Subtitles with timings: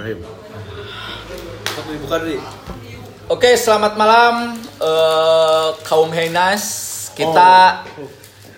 [0.00, 1.76] Bismillahirrahmanirrahim.
[1.76, 2.40] Satu dibuka dulu.
[3.28, 6.64] Oke, selamat malam eh, kaum Heinas.
[7.12, 7.84] Kita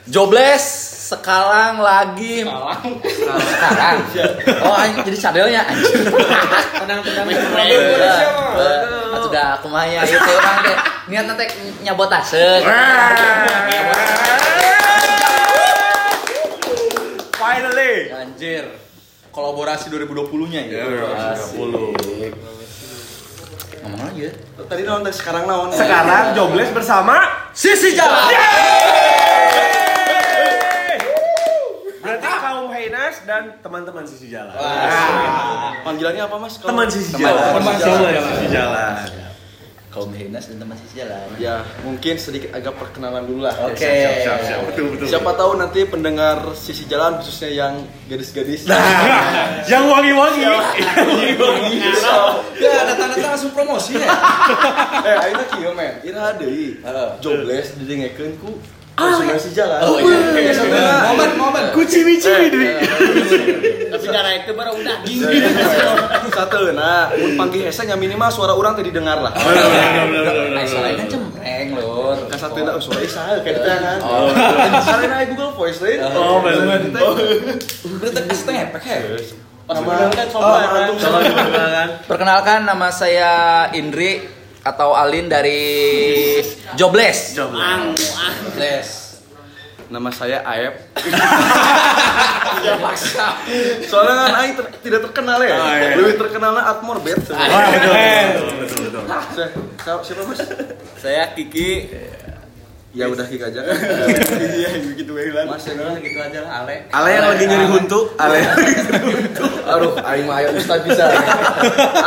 [0.07, 0.63] jobless
[1.11, 3.97] sekarang lagi sekarang.
[4.63, 6.15] Oh, anjing, jadi cadelnya anjing.
[6.79, 7.27] Tenang-tenang.
[7.27, 7.91] Eh,
[9.19, 10.77] Sudah kumanya itu orang teh
[11.11, 11.45] niat nanti
[11.83, 12.07] nyabot
[19.33, 20.85] Kolaborasi 2020-nya ya.
[21.33, 21.57] Asik.
[21.57, 22.37] 2020.
[23.83, 24.29] Ngomong aja.
[24.63, 25.69] Tadi naon tadi sekarang naon?
[25.73, 27.17] Sekarang jobless bersama
[27.53, 28.29] Sisi jalan.
[31.99, 34.53] berarti kaum Heinas dan teman-teman sisi jalan.
[35.81, 36.59] Panggilannya apa Mas?
[36.59, 37.43] Teman sisi Teman- jalan.
[37.49, 38.13] teman Teman jalan.
[38.29, 38.93] sisi jalan.
[39.93, 41.29] Kaum Heinas dan teman sisi jalan.
[41.37, 43.53] Ya, mungkin sedikit agak perkenalan dulu lah.
[43.69, 43.77] Oke.
[43.85, 44.61] Siap, siap, siap.
[44.73, 45.05] Betul, betul.
[45.05, 47.75] Siapa tahu nanti pendengar sisi jalan khususnya yang
[48.09, 48.65] gadis-gadis.
[49.69, 50.49] Yang wangi-wangi.
[52.57, 54.09] Ya, datang-datang langsung promosi ya.
[55.05, 56.01] eh, ayeuna kieu men.
[56.01, 56.81] Ira deui.
[56.81, 57.09] Heeh.
[57.21, 58.57] Jobless didengekeun ku
[58.93, 59.81] konsumen si jalan.
[59.81, 60.17] Oh, iya.
[60.33, 61.65] Eh, sebenarnya- Momen, momen.
[61.73, 62.73] Ku ciwi-ciwi deui.
[63.89, 64.97] Tapi darah itu baru udah
[66.29, 69.33] Satu, nah, mun panggil hese nya minimal suara orang tadi dengar lah.
[69.33, 72.17] Nah, kan cempreng, lur.
[72.27, 73.99] Kan satu itu suara Isa kayak kita kan.
[74.03, 74.29] Oh.
[74.83, 75.99] Karena Google Voice lain.
[76.09, 76.81] Oh, benar.
[77.99, 78.99] Berarti setengah efek ya?
[79.63, 81.89] Kan Oh, diperkenalkan.
[82.05, 83.33] Perkenalkan nama saya
[83.73, 85.61] Indri atau Alin dari
[86.79, 87.35] Jobless.
[87.35, 88.89] Jobless.
[89.93, 90.75] Nama saya Aep.
[92.63, 93.37] Ya maksa.
[93.85, 95.53] Soalnya kan Aing ter- tidak terkenal ya.
[95.53, 95.99] Oh, iya.
[95.99, 97.21] Lebih terkenalnya Atmor Bet.
[97.29, 99.03] Wah, betul, betul, betul, betul.
[99.83, 100.41] Siapa, siapa Mas?
[100.97, 101.91] Saya Kiki
[102.93, 103.65] Ya udah kik aja.
[104.37, 106.93] Iya gitu bilang Mas ya gitu aja lah, Ale.
[106.93, 108.37] Ale yang lagi nyari huntu, Ale.
[109.65, 111.09] Aduh, aing mah aya ustad bisa.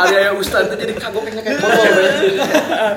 [0.06, 1.90] Ari aya ustad itu jadi kagoknya kayak botol.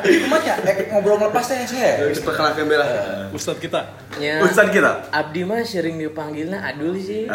[0.06, 0.56] Gimana ya?
[0.70, 2.06] Eh, ngobrol lepas teh saya.
[2.06, 2.86] Geus perkenalkeun bela.
[3.34, 3.82] Ustad kita
[4.18, 5.10] Ya, Ustaz kita.
[5.14, 7.30] Abdi mah sering dipanggilnya Adul sih.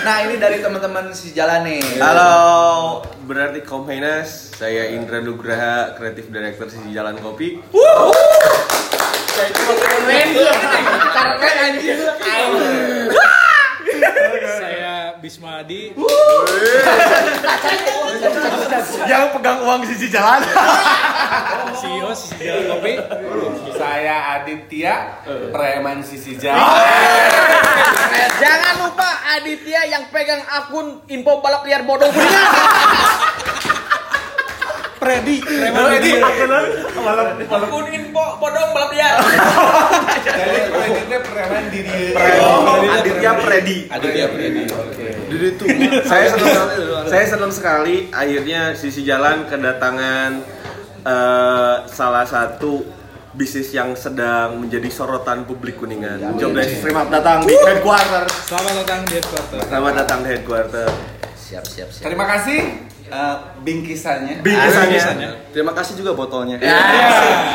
[0.00, 2.00] Nah, ini dari teman-teman si jalan nih.
[2.00, 4.56] Halo, berarti kaum Heinas.
[4.56, 7.62] Saya Indra Nugraha, kreatif director sisi Jalan Kopi.
[14.50, 15.94] Saya Bisma Adi
[19.06, 20.42] Yang pegang uang sisi jalan.
[21.78, 22.98] CEO Sisi Jalan Kopi
[23.78, 25.22] Saya Aditya
[25.54, 26.58] Preman Sisi Jalan
[28.42, 32.42] Jangan lupa Aditya yang pegang akun info balap liar bodoh punya.
[35.00, 35.36] Freddy.
[35.40, 36.12] Preman Freddy.
[37.00, 39.16] Malam akun info bodoh balap liar.
[40.28, 41.00] Jadi Freddy.
[41.00, 42.00] Itu preman diri
[42.84, 43.78] Aditya Freddy.
[43.88, 44.64] Aditya Freddy.
[44.68, 45.08] Oke.
[45.32, 45.64] Jadi itu.
[46.04, 46.68] Saya senang
[47.08, 50.30] saya senang sekali akhirnya sisi jalan kedatangan
[51.08, 53.00] eh, salah satu
[53.30, 56.36] bisnis yang sedang menjadi sorotan publik kuningan.
[56.36, 58.26] Jobless, selamat datang di headquarter.
[58.28, 59.58] Selamat datang di headquarter.
[59.64, 60.88] Selamat datang di headquarter.
[61.38, 62.04] Siap, siap, siap.
[62.04, 65.30] Terima kasih eh, bingkisannya Bingkisannya.
[65.50, 66.56] Terima kasih juga botolnya.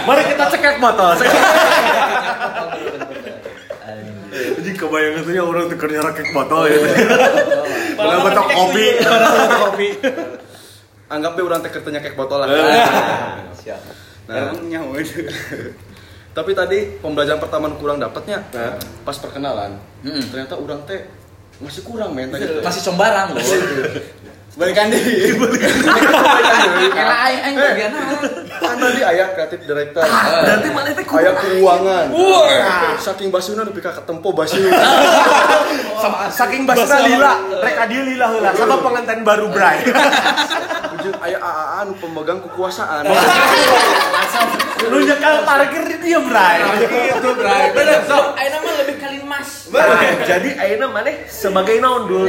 [0.07, 1.15] Mari kita cekek botol.
[4.35, 6.77] Jadi kebayang itu ya orang tukernya rakit botol ya.
[7.95, 8.85] Malah botol kopi.
[9.63, 9.89] kopi.
[11.07, 12.47] Anggap orang teh kertanya kayak botol lah.
[13.55, 13.79] Siap.
[14.25, 14.51] Nah,
[16.35, 18.43] tapi tadi pembelajaran pertama kurang dapatnya
[19.07, 19.79] pas perkenalan.
[20.03, 20.23] Mm.
[20.33, 21.07] Ternyata orang teh
[21.63, 22.43] masih kurang men tadi.
[22.43, 22.59] teh.
[22.59, 23.39] Masih combarang loh.
[24.55, 25.35] Balikan aing
[27.59, 28.23] bagian naon?
[28.55, 29.99] Kan tadi ayah kreatif director.
[30.07, 32.05] Berarti mana itu Ayah keuangan.
[33.03, 34.71] Saking basuna nepi ka ketempo basuna.
[36.39, 38.55] saking basna lila, rek dia lila heula.
[38.55, 39.83] Sama pengantin baru bray.
[40.95, 43.03] Ujung ayah AA nu pemegang kekuasaan.
[44.91, 46.59] Lu nyekal parkir di dia bray.
[46.87, 47.75] Gitu bray.
[47.75, 48.84] Bener, mah lebih kali
[49.45, 49.69] mas.
[49.69, 52.25] Nah, jadi ayeuna maneh sebagai naon dulu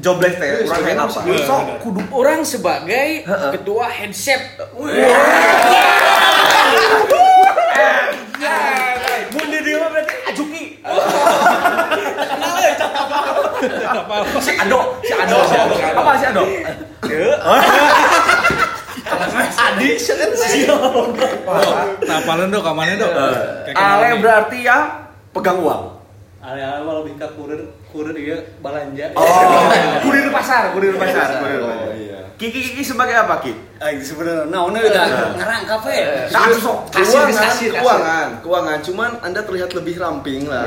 [0.00, 1.20] jobless teh urang kayak apa?
[1.44, 4.56] So, kudu orang sebagai ketua headset.
[9.34, 10.64] Mun di dia mah berarti ajuki.
[14.44, 15.74] Si Ado, si Ado, si Ado.
[15.80, 16.44] Apa si Ado?
[19.54, 20.12] Adi, si
[22.04, 23.14] Nah paling dong ke mana dong
[23.74, 25.93] Ale berarti ya pegang uang.
[26.44, 29.24] Mah lebih ke kurir Kurir iya balanja Oh,
[30.04, 31.88] kurir pasar, kurir pasar, kurir pasar.
[31.96, 32.20] iya.
[32.34, 33.54] Kiki Kiki sebagai apa Ki?
[33.78, 35.94] Aing sebenarnya naon udah ngarang kafe.
[36.28, 37.70] Keuangan, kasir, kasir.
[37.78, 38.78] keuangan, keuangan.
[38.82, 40.66] Cuman Anda terlihat lebih ramping lah.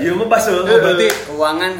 [0.00, 0.64] Iya mah basuh.
[0.64, 1.72] Oh, berarti Keuangan.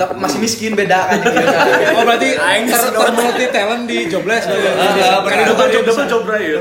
[0.00, 1.20] Tapi masih miskin beda kan.
[2.00, 2.28] Oh berarti
[2.72, 5.00] termulti talent di jobless berarti.
[5.46, 6.58] double job double job right ya.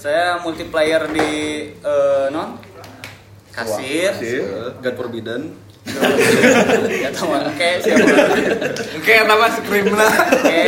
[0.00, 1.30] Saya multiplayer di
[1.68, 2.63] eh, non
[3.54, 4.10] kasir.
[4.18, 4.42] Kasir,
[4.82, 5.42] God Forbidden.
[6.90, 8.08] Ya tahu oke siapa.
[8.98, 10.12] Oke, nama scream lah.
[10.32, 10.64] Oke.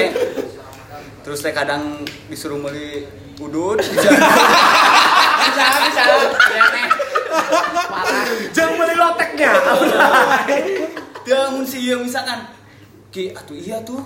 [1.27, 3.09] Terus saya kadang disuruh beli
[3.43, 3.81] udut.
[5.47, 6.03] Bisa, bisa.
[6.53, 6.87] Ya, Teh.
[7.89, 8.27] Parah.
[8.53, 9.53] Jangan beli loteknya.
[11.25, 12.51] Dia mun sih ieu misalkan
[13.15, 14.03] Ki, atuh iya tuh.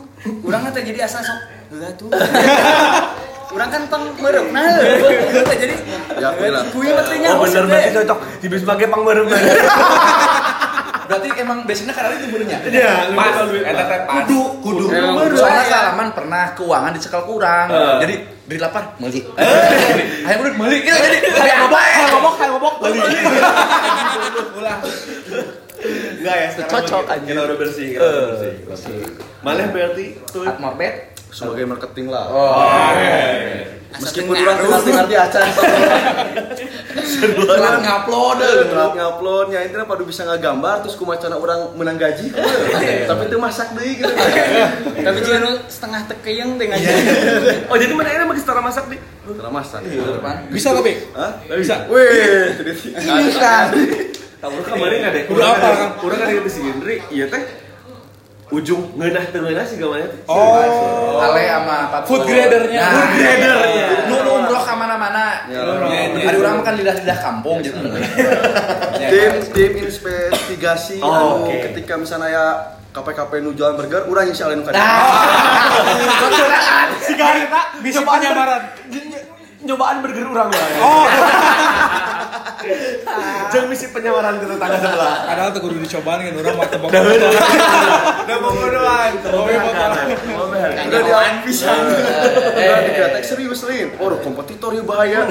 [0.46, 1.40] Urang teh jadi asa sok.
[1.74, 2.10] Heula tuh.
[3.50, 4.62] Urang kan pang meureup nah.
[5.62, 5.74] Jadi.
[6.22, 6.66] Ya, aku bilang.
[6.70, 9.26] Kuy mah teh nya Oh bener berarti cocok dibeli sebagai pangmerem.
[11.10, 12.58] Berarti emang basicnya karena itu benernya.
[12.70, 13.34] Iya, Pas.
[13.42, 14.14] lebih Eta teh pas.
[14.30, 14.84] Kudu, kudu.
[15.34, 17.66] Soalnya salaman pernah keuangan dicekal kurang.
[17.98, 18.14] Jadi
[18.46, 19.18] dari lapar meuli.
[20.30, 22.98] Ayo udah meuli kita jadi kayak ngobok, kayak ngobok, kayak ngobok meuli.
[26.20, 27.24] Enggak ya, Cocok aja.
[27.26, 28.26] Kita udah bersih, kita udah
[28.70, 28.98] bersih.
[29.42, 30.94] Malah berarti tuh Atmorbet.
[31.30, 32.26] Sebagai marketing lah.
[32.30, 32.90] Oh.
[33.90, 35.42] Meskipun orang ngerti-ngerti acan.
[37.20, 38.38] Telat ngupload.
[38.70, 42.30] Telat nguploadnya intinya padu bisa ngagambar terus kumacana orang menang gaji
[43.04, 44.08] tapi itu masak deh gitu
[45.00, 46.86] Tapi nu setengah tekeyeng teh ngaji.
[47.66, 49.00] Oh jadi mana enak pakai setara masak nih?
[49.26, 49.80] Telah masak
[50.50, 50.92] Bisa tapi.
[51.14, 51.32] Hah?
[51.58, 51.74] Bisa.
[51.90, 52.56] Wih,
[52.94, 53.74] Ini kan.
[54.40, 55.24] Tahu kemarin nggak deh?
[55.36, 55.68] Udah apa,
[56.00, 57.59] kan ada si Gendri, iya teh
[58.50, 60.20] ujung ngeunah teu ngeunah sih gamanya teh.
[60.26, 61.22] Oh.
[61.22, 62.82] Ale sama Food gradernya.
[62.82, 63.86] Nah, Food gradernya.
[64.10, 65.46] Nu nu umroh ka mana-mana.
[65.46, 65.62] Ya.
[65.62, 67.78] Ada orang makan lidah-lidah kampung gitu.
[69.00, 71.54] tim tim investigasi Oh, anu oke.
[71.70, 72.46] ketika misalnya ya
[72.90, 74.74] KPKP nu jualan burger urang yang sialin ka
[77.00, 78.62] Si Garita penyamaran.
[79.60, 80.66] nyobaan burger urang lah.
[80.80, 81.04] Oh,
[83.50, 85.16] Jangan misi penyamaran ke tetangga sebelah.
[85.24, 86.88] padahal tuh kudu dicobaan kan orang mah tebak.
[86.90, 87.30] Udah.
[88.40, 89.12] Mau doang.
[89.26, 89.44] Mau
[90.46, 90.70] udah
[91.02, 93.88] di bisa udah dikritik serius lin?
[93.96, 95.26] Oh kompetitor ya bahaya.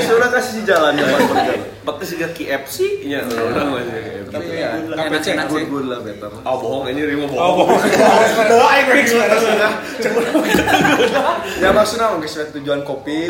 [0.00, 1.22] Sudah kasih jalan ya Mas.
[1.24, 4.28] Burger Pakai si KFC nya udah masih.
[4.28, 5.64] tapi ya Enak-enak sih.
[5.64, 6.84] good lah better Oh bohong.
[6.86, 7.80] Ini Rimo Oh, bohong.
[11.58, 13.24] ya maksudnya nggak sesuai tujuan kopi.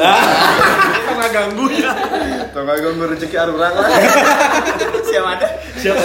[1.09, 1.65] Nggak ganggu.
[1.71, 1.93] Ya.
[2.51, 3.89] atau nggak ganggu rezeki orang lah
[5.09, 5.49] Siapa ada?
[5.79, 6.03] Siapa?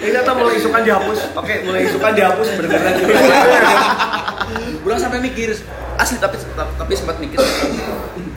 [0.00, 1.18] Ini kata mulai isukan dihapus.
[1.36, 2.94] Oke, mulai isukan dihapus bener-bener.
[4.84, 5.54] Orang sampai mikir
[5.94, 7.38] asli tapi tapi sempat mikir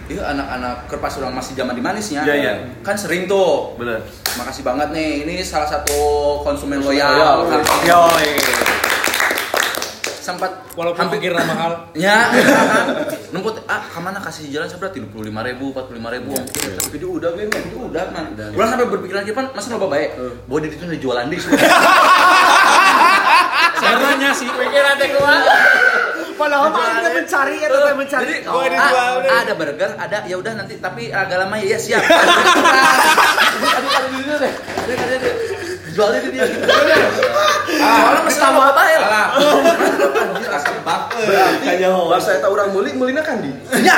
[0.07, 2.23] Iya anak-anak kerpas orang masih zaman di manisnya.
[2.23, 2.53] Iya, iya.
[2.79, 3.75] Kan sering tuh.
[3.75, 3.99] Bener.
[4.39, 5.27] Makasih banget nih.
[5.27, 5.99] Ini salah satu
[6.47, 7.11] konsumen loyal.
[7.11, 7.37] loyal.
[7.51, 7.61] Kan.
[7.83, 8.39] Yoi.
[10.23, 11.89] Sempat Walaupun hampir pikir mahal.
[11.97, 12.29] Ya,
[13.33, 13.56] nemput
[13.97, 16.37] ke mana kasih jalan seberat tiga puluh lima ribu, empat puluh lima ribu.
[16.37, 18.25] Tapi dia udah kan, dia udah kan.
[18.53, 20.13] Orang sampai berpikiran lagi pan, masa lo baik,
[20.45, 21.37] bahwa dia itu udah jualan di.
[23.81, 24.45] Caranya sih.
[24.45, 25.57] Pikiran teh kumaha?
[26.37, 28.45] Padahal mah kita mencari ya, tetap mencari.
[28.45, 32.05] Jadi ah, ada burger, ada ya udah nanti tapi agak lama ya siap.
[32.05, 34.53] Aduh, aduh dulu deh.
[34.53, 35.29] Ada ada ada.
[35.97, 36.61] Jualnya di dia gitu.
[37.81, 39.27] Soalnya masih tambah baik lah.
[40.47, 41.01] Anjir asal bak.
[41.59, 43.51] Kayaknya Pas saya tahu orang mulik, mulina kan di.
[43.83, 43.95] Ya,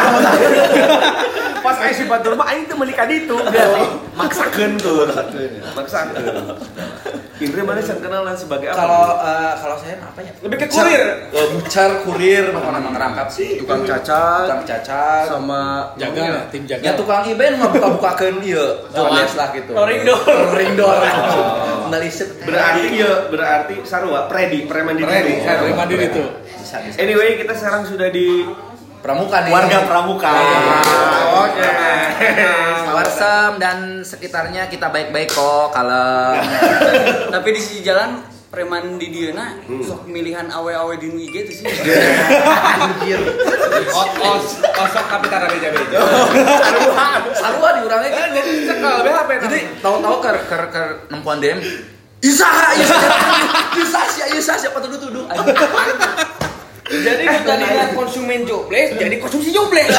[1.59, 3.83] Pas aing si batur mah aing teu meuli ka ditu berarti
[4.17, 5.05] maksakeun tuh.
[5.77, 6.57] Maksakeun.
[7.39, 8.75] Indri mana can kenalan sebagai apa?
[8.83, 10.31] kalau eh, kalau saya apa ya?
[10.43, 11.03] lebih ke kurir.
[11.71, 13.63] Car kurir, bukan emang ngerangkap sih.
[13.63, 15.23] Tukang cacat Tukang cacat.
[15.31, 16.83] sama Jaga, tim jaga.
[16.83, 18.83] Ya tukang event mah buka-bukakeun ieu.
[18.91, 19.71] Jones lah gitu.
[19.71, 20.99] Roring door.
[21.87, 22.27] Meliset.
[22.43, 25.47] Berarti ya berarti sarua predi premandi Predi, dulu.
[25.47, 26.23] Dari mandiri itu.
[26.69, 27.01] Bisa, bisa.
[27.01, 28.45] Anyway, kita sekarang sudah di
[29.01, 29.49] Pramuka nih.
[29.49, 30.29] warga Pramuka.
[31.49, 31.65] Oke.
[32.93, 36.37] Warsem dan sekitarnya kita baik-baik kok, kalem.
[37.33, 38.21] Tapi di sisi jalan
[38.53, 41.65] preman di dia nah sok pemilihan awe-awe di IG itu sih.
[41.65, 43.17] Anjir.
[43.89, 45.97] Os os osok kapitara beja beja.
[47.33, 49.29] Sarua diurangnya kan jadi cekal BHP.
[49.41, 51.57] Jadi tahu-tahu ker ker ker nempuan DM.
[52.21, 52.45] Isa,
[52.77, 52.93] Isa,
[53.73, 55.25] Isa, Isa, Isa, siapa tuduh-tuduh?
[55.33, 56.28] Anjir.
[56.89, 59.93] Jadi pertandingan konsumen jobless jadi konsumsi jobless.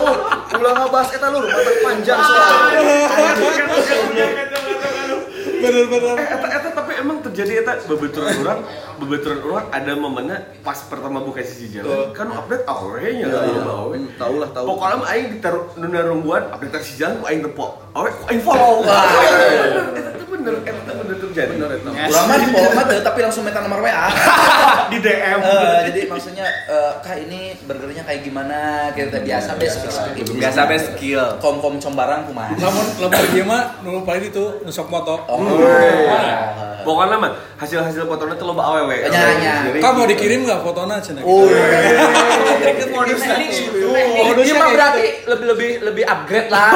[0.00, 0.16] Oh,
[0.56, 2.80] ulah ngabahas eta lur, mata panjang soalnya.
[5.60, 6.16] Bener-bener.
[6.16, 8.60] Eh, eta, eta tapi emang terjadi eta bebeturan orang,
[8.96, 14.08] bebeturan orang ada momennya pas pertama buka sisi jalan, kan update awe-nya Ya, kan ya.
[14.16, 14.64] Tahu lah, tahu.
[14.72, 18.88] Pokoknya mah aing ditaruh nunda rungguan update sisi jalan, aing tepok, awe aing follow.
[18.88, 20.92] Eta bener, eta
[21.30, 22.10] teh bener tuh jadi.
[22.10, 24.06] Urang mah di follow mah teu, tapi langsung minta nomor WA.
[24.92, 25.38] Di DM.
[25.38, 29.86] Eh, jadi maksudnya eh, kak ini burgernya kayak gimana kita biasa basic
[30.18, 30.34] gitu.
[30.34, 31.22] Biasa best skill.
[31.38, 35.22] kom kom combarang kumaha Lamun lamun dia mah nu paling itu nusok moto.
[35.30, 35.38] oh
[36.80, 39.04] Pokoknya mah hasil-hasil fotonya tuh loba awewe.
[39.04, 39.54] Nya, nya.
[39.68, 41.22] Jadi, Kamu mau dikirim nggak fotonya cenah?
[41.22, 41.44] oh
[42.90, 43.50] modus teknik
[44.26, 46.70] modusnya mah berarti lebih lebih lebih upgrade lah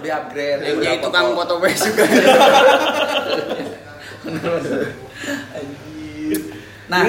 [0.00, 2.04] lebih upgrade yang jadi tukang foto wes juga
[6.90, 7.06] nah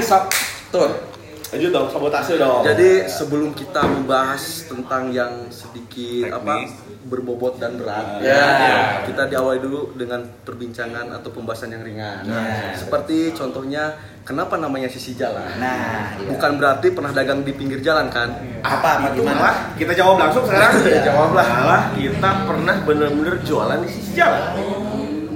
[0.71, 1.11] tuh
[1.51, 2.63] Lanjut dong, sabotase dong.
[2.63, 6.79] Jadi sebelum kita membahas tentang yang sedikit apa Teknis.
[7.11, 9.03] berbobot dan berat, Ya.
[9.03, 12.23] kita diawali dulu dengan perbincangan atau pembahasan yang ringan.
[12.23, 12.71] Ya.
[12.71, 15.43] Seperti contohnya kenapa namanya sisi jalan?
[15.59, 16.31] nah iya.
[16.31, 18.31] Bukan berarti pernah dagang di pinggir jalan kan?
[18.63, 20.71] apa apa gimana Malah kita jawab langsung sekarang.
[20.87, 21.47] Iya, jawablah.
[21.51, 24.55] Malah kita pernah bener-bener jualan di sisi jalan.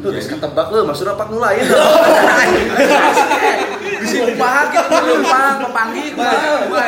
[0.06, 1.66] Tuh, geus ketebak lo, maksudnya apa nu lain?
[4.06, 6.86] bisa kumaha gitu numpang kepanggih kumaha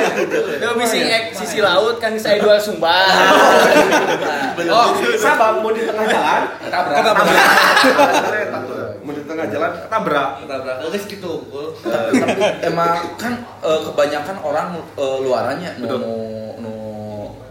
[0.62, 3.10] Yo bisi ek sisi laut kan saya jual sumbang.
[4.68, 6.42] Oh, sabar mau di tengah jalan.
[6.70, 7.46] ketabrak.
[9.06, 10.30] Mau di tengah jalan ketabrak.
[10.44, 10.76] ketabrak.
[10.86, 11.34] Geus gitu
[11.82, 13.34] tapi emang kan
[13.66, 15.98] eh, kebanyakan orang eh, luarannya nu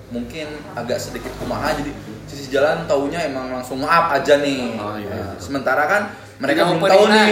[0.07, 0.47] mungkin
[0.79, 1.91] agak sedikit kumaha jadi
[2.27, 4.75] sisi jalan taunya emang langsung maaf aja nih.
[4.77, 5.15] Oh, iya.
[5.15, 6.03] Nah, sementara kan
[6.37, 7.31] mereka Tidak belum mau tahu nih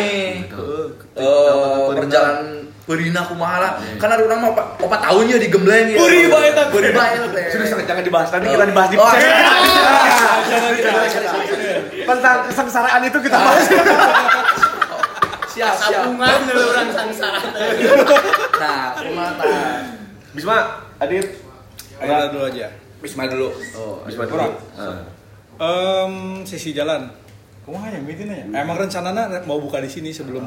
[1.14, 3.56] eh perjalanan Perina kumaha.
[3.64, 5.96] Lah kan ada orang mah opa, opa tahunnya di gembleng ya.
[5.96, 7.16] Puri bae teh Puri bae.
[7.48, 8.28] Sudah sangat jangan dibahas.
[8.28, 9.36] Nanti kita dibahas di Oh, iya.
[12.04, 13.64] Tentang kesengsaraan itu kita bahas.
[15.48, 16.02] siap siap.
[16.04, 17.40] Sabungan orang sangsara.
[18.60, 19.80] nah kumaha tah
[20.36, 20.56] Bisma,
[21.00, 21.40] Adit.
[21.94, 22.83] Kita dulu aja.
[23.04, 24.48] Bisma dulu Oh, Bisma dulu.
[24.80, 25.04] Ah.
[25.60, 27.04] Em, sisi jalan.
[27.68, 28.64] Kumaha ya mitina ya?
[28.64, 30.40] Emang rencananya mau buka di sini sebelum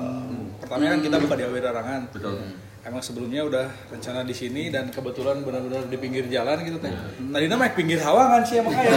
[0.57, 2.01] pertamanya kan kita buka di Awi Rarangan.
[2.09, 2.33] Betul.
[2.81, 6.89] Emang sebelumnya udah rencana di sini dan kebetulan benar-benar di pinggir jalan gitu teh.
[7.19, 8.93] Tadi nama pinggir hawangan sih emang kayak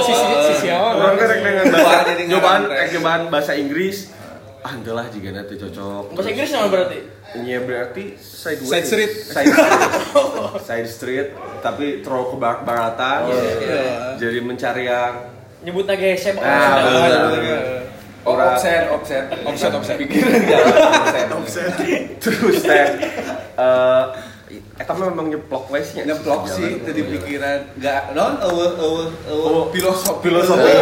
[0.00, 1.02] sisi sisi hawangan.
[1.04, 3.96] Orang kan dengan bahasa jadi nyobaan ngarang, rek nyobaan bahasa Inggris.
[4.64, 6.16] Ah, lah jika nanti cocok.
[6.16, 6.98] Bahasa Inggris nama berarti?
[7.34, 8.70] Iya berarti side way.
[8.78, 9.12] Side street.
[9.26, 9.82] Side street.
[10.68, 13.20] side street tapi terlalu ke barat baratan.
[13.30, 13.82] Iya.
[14.18, 15.14] Jadi mencari yang
[15.64, 16.36] Nyebut lagi Sep.
[16.44, 17.32] Ah, benar.
[18.24, 19.72] Orang offset offset Offset
[21.32, 21.72] offset.
[22.24, 22.86] terus teh
[23.54, 24.04] eh
[24.78, 26.04] eta mah memang nyeplok wes nya.
[26.04, 30.72] Nyeplok sih itu di pikiran enggak non eueuh eueuh eueuh filosofi Filosofi.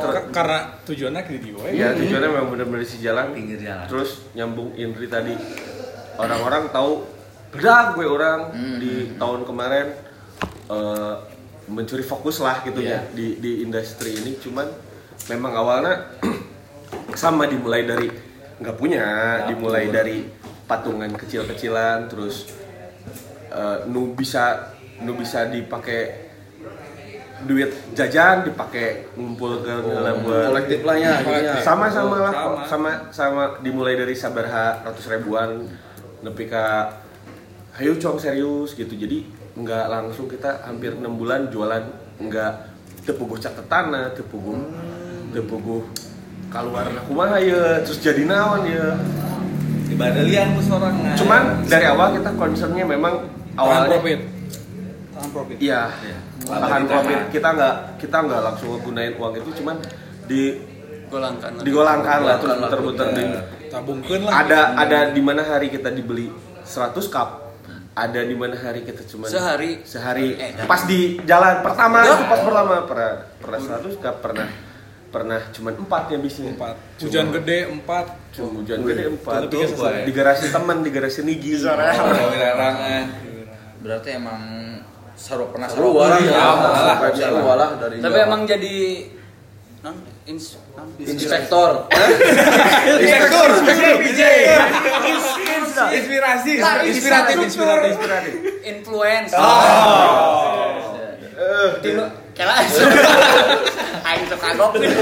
[0.00, 0.58] Ka- karena
[0.88, 1.68] tujuannya ke di we.
[1.76, 3.32] Iya, tujuannya memang benar-benar si jalan.
[3.36, 3.84] Pinggir jalan.
[3.88, 5.36] Terus nyambung Indri tadi.
[6.18, 7.06] Orang-orang tahu
[7.48, 8.76] bedak gue orang Hmm.
[8.76, 9.86] di tahun kemarin
[10.68, 11.14] eh,
[11.66, 13.00] mencuri fokus lah gitu Iya.
[13.00, 14.36] ya di di industri ini.
[14.36, 14.68] Cuman
[15.26, 16.12] memang awalnya
[17.14, 18.08] sama dimulai dari
[18.58, 19.06] nggak punya,
[19.46, 20.26] dimulai dari
[20.64, 22.50] patungan kecil-kecilan terus
[23.48, 26.28] eh, nu bisa nu bisa dipakai
[27.40, 31.14] duit jajan dipakai ngumpul ke dalam buat Kolektif lah ya,
[31.62, 32.32] sama sama lah
[32.66, 32.90] sama.
[33.08, 35.70] sama dimulai dari sabarha ratus ribuan
[36.24, 36.94] nepi ka
[37.78, 38.94] hayu cong serius gitu.
[38.94, 39.26] Jadi
[39.58, 41.82] nggak langsung kita hampir enam bulan jualan.
[42.18, 42.52] Nggak
[43.08, 44.58] tepuguh catetana tepuguh
[45.32, 45.82] tepuguh
[46.52, 47.80] keluar kumaha ya?
[47.84, 48.96] Terus jadi naon ya?
[49.88, 54.20] Ibadah lian ku sorangan cuman dari awal kita concernnya memang Tahan awalnya profit.
[55.16, 55.56] Tahan profit.
[55.58, 55.82] Iya,
[56.44, 57.18] tahan profit.
[57.32, 59.50] kita nggak kita nggak langsung gunain uang itu.
[59.64, 59.76] Cuman
[60.28, 60.42] di
[61.08, 61.64] Golangkan.
[61.64, 63.24] digolangkan lah terus muter-muter di
[63.68, 64.32] Tabungkeun lah.
[64.40, 66.28] ada ada di mana hari kita dibeli
[66.62, 67.28] 100 cup
[67.92, 69.82] ada di mana hari kita cuma Sehari.
[69.82, 70.38] sehari.
[70.38, 74.48] Eh, pas di jalan pertama itu pas pertama pernah pernah 100 cup pernah
[75.08, 76.74] pernah cuman empat ya bisnya empat.
[77.00, 78.06] Hujan gede empat.
[78.30, 79.40] cuma hujan gede empat.
[79.42, 83.04] lebih ke di garasi teman di garasi nigi larangan
[83.78, 84.40] berarti emang
[85.14, 86.54] saru pernah Seru walah, Iya, lah,
[86.94, 87.10] lah.
[87.10, 88.26] seru walah dari Tapi jauh.
[88.26, 88.74] emang jadi
[89.82, 89.96] non
[90.28, 90.60] ins,
[91.00, 91.88] inspektor.
[93.00, 93.48] Inspektur
[95.88, 96.52] Inspirasi.
[96.58, 98.32] Inspiratif, inspiratif, inspiratif.
[98.68, 99.32] influence.
[101.80, 102.04] Tino
[102.36, 102.54] kela.
[104.04, 104.70] Aing sok kagok.
[104.76, 105.00] Gitu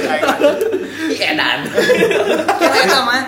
[1.18, 1.61] Edan.
[2.61, 3.23] Kela eta mah.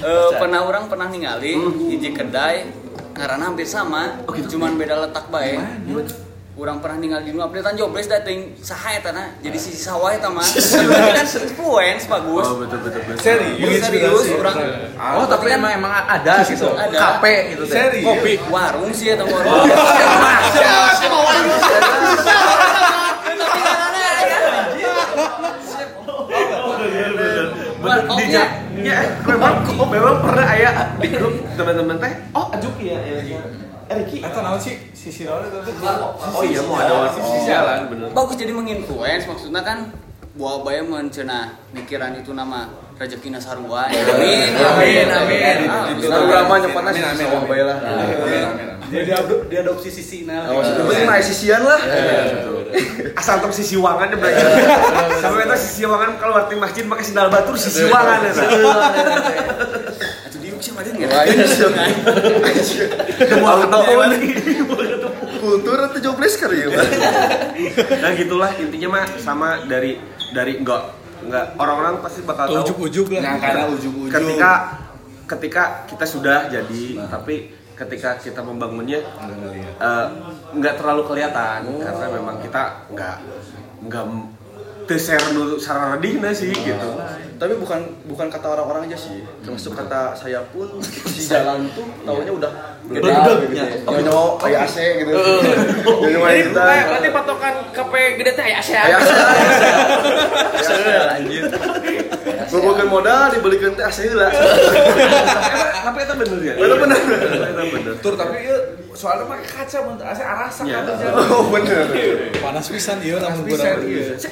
[0.00, 1.60] Eh, pernah orang pernah ningali
[1.92, 2.64] hiji kedai
[3.12, 5.60] karena hampir sama, cuman beda letak bae.
[6.60, 10.12] Urang pernah ningali di nu updatean jobdesk da teuing saha eta na jadi sisi sawah
[10.12, 10.44] eta mah.
[11.16, 12.44] Kan influence bagus.
[12.44, 13.16] oh betul betul betul.
[13.16, 14.60] Serius, serius urang.
[15.16, 16.68] oh tapi emang emang ada gitu.
[16.68, 17.16] Ada.
[17.16, 17.80] kape gitu teh.
[17.80, 18.04] Seri.
[18.04, 18.36] Kopi.
[18.52, 19.72] Warung sih eta warung.
[28.28, 28.44] ya
[28.84, 28.96] ya
[29.32, 32.12] memang memang pernah aya di grup teman-teman teh.
[32.36, 33.40] Oh ajuki ya ya
[33.90, 35.58] eh Riki Eta naon sih sisi naon itu?
[36.22, 38.06] oh iya mau ada sisi jalan bener.
[38.14, 39.90] Bagus jadi menginfluence maksudnya kan
[40.30, 45.56] buah baya mencena mikiran itu nama rezeki sarua amin Amin, amin.
[45.98, 47.78] Sarua mah nyepatna sih sawah bae lah.
[48.90, 50.50] Dia diadop- diadopsi sisi nah.
[50.50, 51.78] Oh, penting mah sisian lah.
[53.20, 54.42] asal tong sisi wangan berarti.
[55.18, 58.70] Sampai itu sisi wangan kalau di masjid pakai sendal batur sisi wangan ya itu
[61.00, 61.36] dia Lain
[62.60, 62.86] sih.
[63.40, 64.30] mau ketemu lagi
[65.40, 66.86] Kultur atau jobless kali ya, Pak?
[68.04, 68.52] nah gitulah.
[68.60, 69.96] Intinya mah sama dari
[70.36, 70.92] dari enggak
[71.24, 71.56] enggak.
[71.56, 72.60] Orang-orang pasti bakal tahu.
[72.68, 73.40] Ujuk-ujuk lah.
[73.40, 74.52] karena ujung-ujung ketika
[75.24, 79.00] ketika kita sudah jadi tapi ketika kita membangunnya
[79.80, 80.06] eh,
[80.52, 81.72] nggak terlalu kelihatan.
[81.80, 83.16] Karena memang kita nggak
[83.88, 84.04] nggak
[84.96, 86.88] sarana dihna sih gitu
[87.36, 92.28] Tapi bukan bukan kata orang-orang aja sih, termasuk kata saya pun si jalan tuh tahunya
[92.30, 93.16] udah Beledek,
[93.46, 93.54] gitu.
[93.54, 93.64] ya.
[93.82, 95.12] Nyonya kayak AC gitu.
[95.14, 96.60] Jadi kita.
[96.60, 99.10] bukan berarti patokan KP gede teh ya Kayak AC.
[102.50, 104.28] Bobogan modal dibelikan teh AC lah.
[105.80, 106.98] tapi itu bener ya Itu bener.
[107.00, 108.58] itu bener Tur tapi ieu
[108.92, 110.82] soalnya pakai kaca mun asa arasak Ya.
[110.82, 111.88] kan Oh bener.
[112.36, 114.12] Panas pisan ieu bisa kurang ieu.
[114.12, 114.30] saya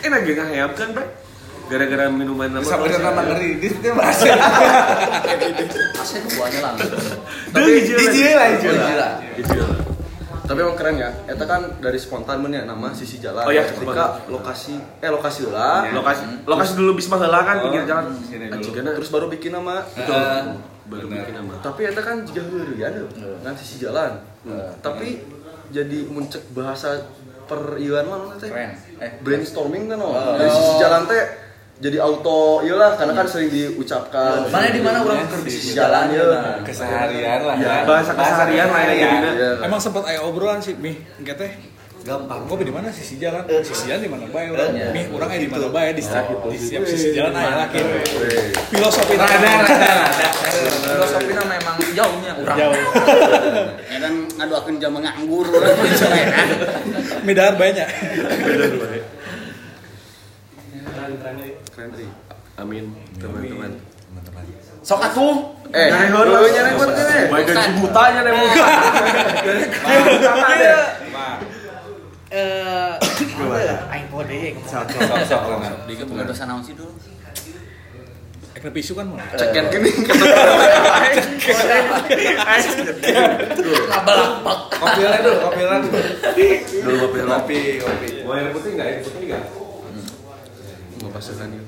[0.48, 1.06] gak ngehayapkan bre
[1.68, 3.04] gara-gara minuman nama Sampai Korsel.
[3.04, 3.50] datang ngeri.
[3.60, 4.24] Di situ bahasa.
[6.00, 6.96] Aset buahnya langsung
[7.52, 8.48] Deh, hijau lah.
[8.56, 9.12] Hijau lah, lah.
[9.68, 9.80] Lah.
[10.48, 11.12] Tapi emang keren ya.
[11.28, 13.44] Eta kan dari spontan men ya nama sisi jalan.
[13.44, 15.92] Oh, iya, ketika lokasi eh lokasi lah.
[15.92, 18.16] lokasi lokasi dulu bisa heula kan pinggir jalan
[18.48, 19.84] Anjigana Terus baru bikin nama.
[19.92, 20.16] betul
[20.88, 22.96] baru bikin nama Tapi eta kan juga heureuyan
[23.44, 24.24] kan sisi jalan.
[24.80, 25.20] Tapi
[25.68, 27.04] jadi muncul bahasa
[27.48, 28.52] per ieuan mah teh.
[29.00, 30.12] Eh, Brainstorming kan oh.
[30.36, 34.50] Dari sisi jalan teh jadi auto iyalah karena kan sering diucapkan.
[34.50, 36.58] mana di mana orang kerja di Sisi jalan ya.
[36.66, 37.54] Keseharian lah.
[37.54, 38.94] Ya, bahasa keseharian lah ya.
[38.98, 39.50] Iya.
[39.62, 40.98] Emang sempat aya obrolan sih, Mi.
[41.22, 41.54] Engke teh
[42.02, 42.50] gampang.
[42.50, 43.46] Kok di mana sisi jalan?
[43.62, 44.74] Sisi jalan di mana bae urang.
[44.74, 44.90] Iya.
[44.90, 47.86] Mi, urang aya di mana bae di setiap di setiap sisi jalan aya lah gitu.
[48.74, 49.48] Filosofi ada
[50.82, 52.56] Filosofinya memang jauhnya orang.
[52.56, 52.78] Jauh.
[53.90, 56.48] ya kan ngaduakeun jam nganggur urang kan
[57.26, 57.88] Midar banyak.
[61.74, 62.06] Keren Ri.
[62.58, 62.84] Amin
[63.18, 63.70] teman-teman.
[64.82, 65.36] Sok atuh.
[65.68, 66.48] Eh, Nyarehon lu lah.
[66.48, 67.22] nyarehon teh.
[67.28, 68.46] Baik gaji butanya nih mau.
[72.28, 72.92] Eh,
[73.40, 73.76] apa ya?
[73.88, 74.52] Aing kode ya.
[75.88, 76.92] Diga bukan dosa naon sih dulu
[78.58, 79.14] Ek nepisu kan mau.
[79.38, 79.90] Cekin gini.
[83.86, 84.30] Ngabalak.
[84.74, 85.80] Kopilan dulu, kopilan.
[86.82, 88.08] Dulu kopi Kopi, kopi.
[88.26, 88.86] Mau air putih enggak?
[88.90, 89.46] Air putih enggak?
[90.98, 91.66] Mau pasukan yuk.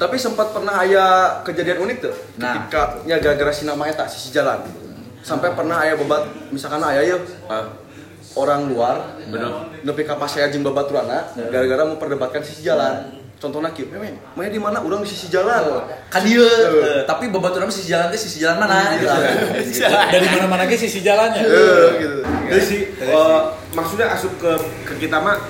[0.00, 1.06] Tapi sempat pernah aya
[1.44, 2.64] kejadian unik tuh Nah.
[2.64, 4.64] ketika nya gara-gara si nama eta sisi jalan.
[5.20, 7.20] Sampai pernah aya bebat misalkan aya yeuh
[8.32, 9.76] orang luar Bener.
[9.84, 13.21] nepi ka saya jeung babaturana gara-gara mau perdebatkan sisi jalan.
[13.42, 17.66] Contohnya kieu, "Memang, mana di mana urang di sisi jalan?" Kan dia, eh, tapi babaturan
[17.68, 18.94] sisi jalan teh sisi jalan mana?
[18.94, 19.10] Gitu.
[20.14, 21.42] Dari mana-mana ke sisi jalannya.
[21.42, 22.18] Eh, gitu.
[22.22, 23.40] Jadi sih, eh,
[23.72, 24.52] maksudnya asup ke
[24.86, 25.42] ke kita mah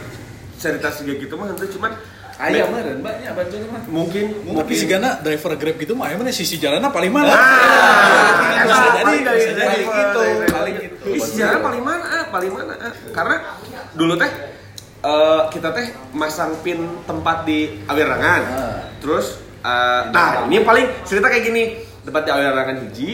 [0.56, 1.92] cerita segi gitu mah itu cuman
[2.40, 3.82] Ayam mah dan banyak bantuan mah.
[3.86, 4.24] mungkin
[4.56, 7.28] Tapi si Gana driver Grab gitu mah emang sisi jalannya paling mana?
[7.28, 10.94] Ah, bisa jadi, dari- bisa jadi gitu, paling gitu.
[11.12, 12.02] Ih, sejarah paling mana?
[12.02, 12.72] ah, Paling mana?
[12.80, 12.92] ah?
[13.10, 13.36] Karena
[13.92, 14.30] dulu teh
[15.02, 18.40] eh, kita teh masang pin tempat di Awirangan.
[18.98, 21.64] Terus eh, nah, ini paling cerita kayak gini.
[22.02, 23.10] Tempat di Awirangan hiji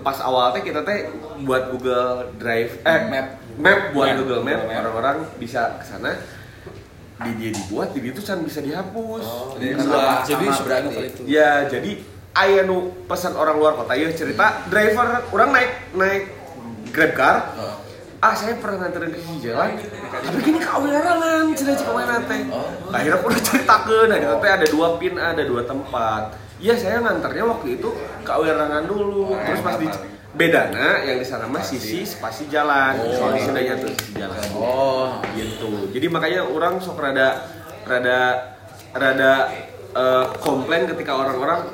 [0.00, 1.06] pas awal teh kita teh
[1.40, 6.18] buat Google Drive eh map map buat Google Map orang-orang bisa ke sana
[7.22, 9.22] di dia dibuat di itu kan bisa dihapus
[9.54, 10.94] Jadi Karena- sama- Jadi sama berarti.
[11.06, 11.22] itu.
[11.24, 16.22] Ya, jadi aya nu pesan orang luar kota ya cerita driver orang naik naik
[16.90, 17.36] Grab car.
[18.22, 19.74] Ah, saya pernah nganterin ke jalan.
[20.14, 22.40] Tapi gini ke awirangan, cerita cek mana teh.
[22.94, 26.38] Akhirnya aku udah ceritakeun, nah teh ada dua pin, ada dua tempat.
[26.62, 27.90] Iya, saya nganternya waktu itu
[28.22, 29.34] ke awirangan dulu.
[29.42, 29.90] Terus pas di
[30.32, 32.94] bedana yang di sana mah sisi spasi jalan.
[33.10, 37.44] Soalnya sudah jatuh sisi jalan Oh, gitu jadi makanya orang sok rada
[37.84, 38.18] rada
[38.96, 39.32] rada
[39.92, 41.68] eh, komplain ketika orang-orang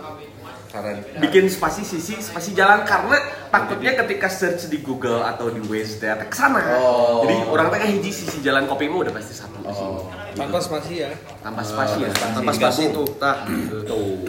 [1.18, 6.08] bikin spasi sisi spasi jalan karena takutnya ketika search di Google atau di Waze teh
[6.08, 6.60] teh ke sana.
[6.78, 7.24] Oh.
[7.26, 9.98] jadi orang teh hiji sisi jalan kopi mah udah pasti satu di sini.
[10.38, 11.10] Tanpa spasi ya.
[11.42, 12.10] tanpa spasi ya?
[12.14, 12.82] Tanpa spasi.
[12.94, 13.42] itu, tah.
[13.82, 14.22] tuh.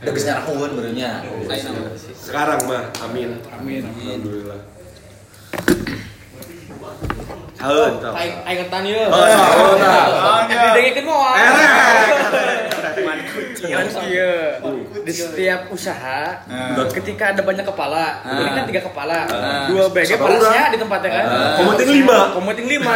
[0.00, 1.10] Udah bisa ngarakuan benernya.
[2.14, 2.84] sekarang mah.
[3.02, 3.42] Amin.
[3.58, 3.82] Amin.
[3.90, 4.60] alhamdulillah.
[8.16, 9.04] Aing ngetan ieu.
[9.04, 10.48] Oh, tau, tau.
[10.48, 11.34] Didengekeun moal.
[11.36, 12.69] Eh,
[13.60, 14.56] Kan iya.
[15.00, 16.88] Di setiap usaha, Nah.
[16.88, 18.40] ketika ada banyak kepala, Ah.
[18.40, 19.68] ini kan tiga kepala, Ah.
[19.68, 21.24] dua BG Sama parasnya di tempatnya kan.
[21.58, 22.18] Komuting lima.
[22.32, 22.94] Komuting lima.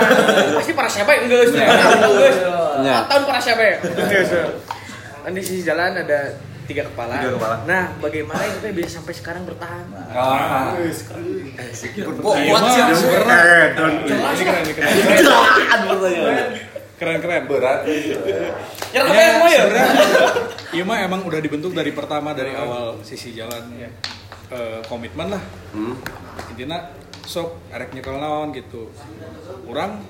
[0.57, 1.61] Pasti parasnya baik enggak sih?
[1.61, 2.33] Enggak.
[2.81, 2.97] Ya.
[3.05, 3.77] Tahun parasnya baik.
[3.85, 4.43] Enggak sih.
[5.21, 6.21] Kan di sisi jalan ada
[6.65, 7.21] tiga kepala.
[7.21, 7.57] Tiga kepala.
[7.69, 9.85] Nah, bagaimana itu bisa sampai sekarang bertahan?
[10.11, 10.73] Ah.
[10.73, 12.83] Kok Iya kuat sih?
[12.83, 13.67] Eh.
[14.05, 14.73] Ini keren, ini
[16.99, 17.19] keren.
[17.21, 17.43] Keren.
[17.51, 17.85] Berat.
[17.85, 19.63] Ya, Ya, yang mau ya?
[19.67, 19.89] sebenarnya,
[20.75, 23.75] Iya mah emang udah dibentuk dari pertama dari awal sisi jalan
[24.51, 25.43] eh, komitmen lah.
[25.75, 25.95] Hmm.
[26.55, 26.91] Intinya
[27.25, 28.91] sok erek nyekel naon gitu.
[29.67, 30.03] Orang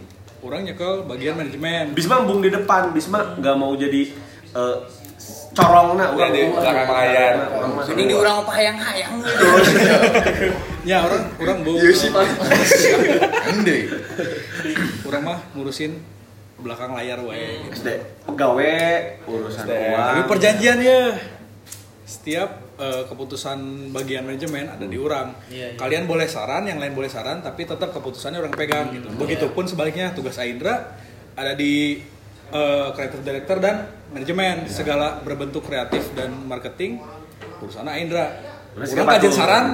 [0.45, 1.97] orang nyekel bagian manajemen.
[1.97, 4.13] Bisma embung di depan, Bisma nggak mau jadi
[4.53, 4.77] eh,
[5.55, 7.35] corong nah Jadi belakang layar.
[7.95, 9.15] Ini di orang apa hayang-hayang.
[10.85, 11.81] Ya orang orang bu.
[11.81, 12.29] Iya sih, Pak.
[13.49, 13.89] Ende.
[15.09, 15.97] Orang mah ngurusin
[16.61, 17.67] belakang layar wae.
[17.67, 17.75] gitu.
[17.75, 17.89] SD
[18.35, 18.75] gawe
[19.27, 19.99] urusan uang.
[19.99, 21.01] Tapi perjanjian ya.
[22.05, 25.35] Setiap eh, keputusan bagian manajemen ada di orang.
[25.51, 25.79] Iya, iya.
[25.81, 29.09] Kalian boleh saran, yang lain boleh saran, tapi tetap keputusannya orang pegang gitu.
[29.19, 30.95] Begitupun sebaliknya tugas Aindra
[31.35, 31.99] ada di
[32.55, 37.03] eh, creative director dan manajemen segala berbentuk kreatif dan marketing
[37.61, 38.54] urusan Aindra.
[38.75, 39.65] Orang kajian saran,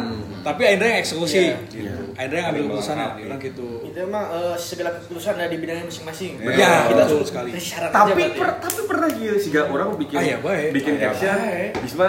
[0.41, 1.57] tapi Aindra yang eksekusi.
[1.73, 1.95] Iya.
[2.15, 3.69] Aindra yang ambil keputusan, orang gitu.
[3.83, 6.33] Itu emang eh, segala keputusan ada di bidangnya masing-masing.
[6.53, 7.49] Ya, kita betul sekali.
[7.91, 10.69] tapi per, tapi pernah gitu sih gak orang bikin Ah, iya, baik.
[10.73, 11.71] bikin Ah, iya, caption baik.
[11.81, 12.09] Bisma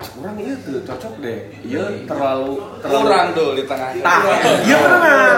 [0.00, 3.88] orang iya tuh cocok deh iya terlalu terlalu Kurang tuh di tengah.
[4.00, 4.20] tah
[4.64, 5.28] iya pernah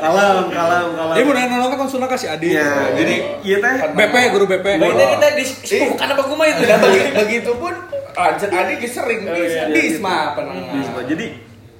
[0.00, 2.54] kalem kalem kalem Dia mau nanya kan konsulnya kasih Adi.
[2.94, 4.66] jadi iya teh BP, guru BP.
[4.78, 5.44] Baiknya kita di
[5.84, 7.74] bukan apa gue itu Dan bagi- begitupun
[8.14, 9.64] lanjut adik sering Oh, bis, iya.
[9.68, 10.54] Bisma pernah.
[10.70, 11.26] Bisma jadi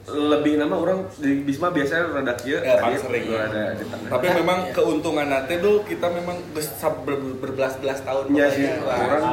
[0.05, 3.25] lebih nama orang di Bisma biasanya rada kieu Ya, paling tadi sering.
[4.05, 8.25] Tapi memang keuntungan nanti dulu kita memang ber- berbelas-belas tahun.
[8.31, 9.25] Iya sih, orang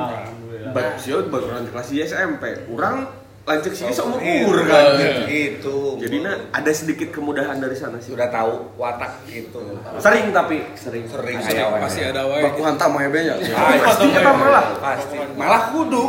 [0.71, 3.20] bak sih baru orang kelas di SMP, orang
[3.51, 4.85] lanjut sini seumur Itu, umur kan.
[5.27, 5.77] Itu.
[5.99, 8.15] Jadi nah ada sedikit kemudahan dari sana sih.
[8.15, 9.59] sudah tahu watak itu.
[9.99, 11.03] Sering tapi sering.
[11.05, 12.41] Sering kayak pasti ada wae.
[12.41, 13.35] Baku hantam ya benya.
[13.83, 14.65] Pasti apa malah?
[14.79, 15.17] Pasti.
[15.35, 16.05] Malah kudu.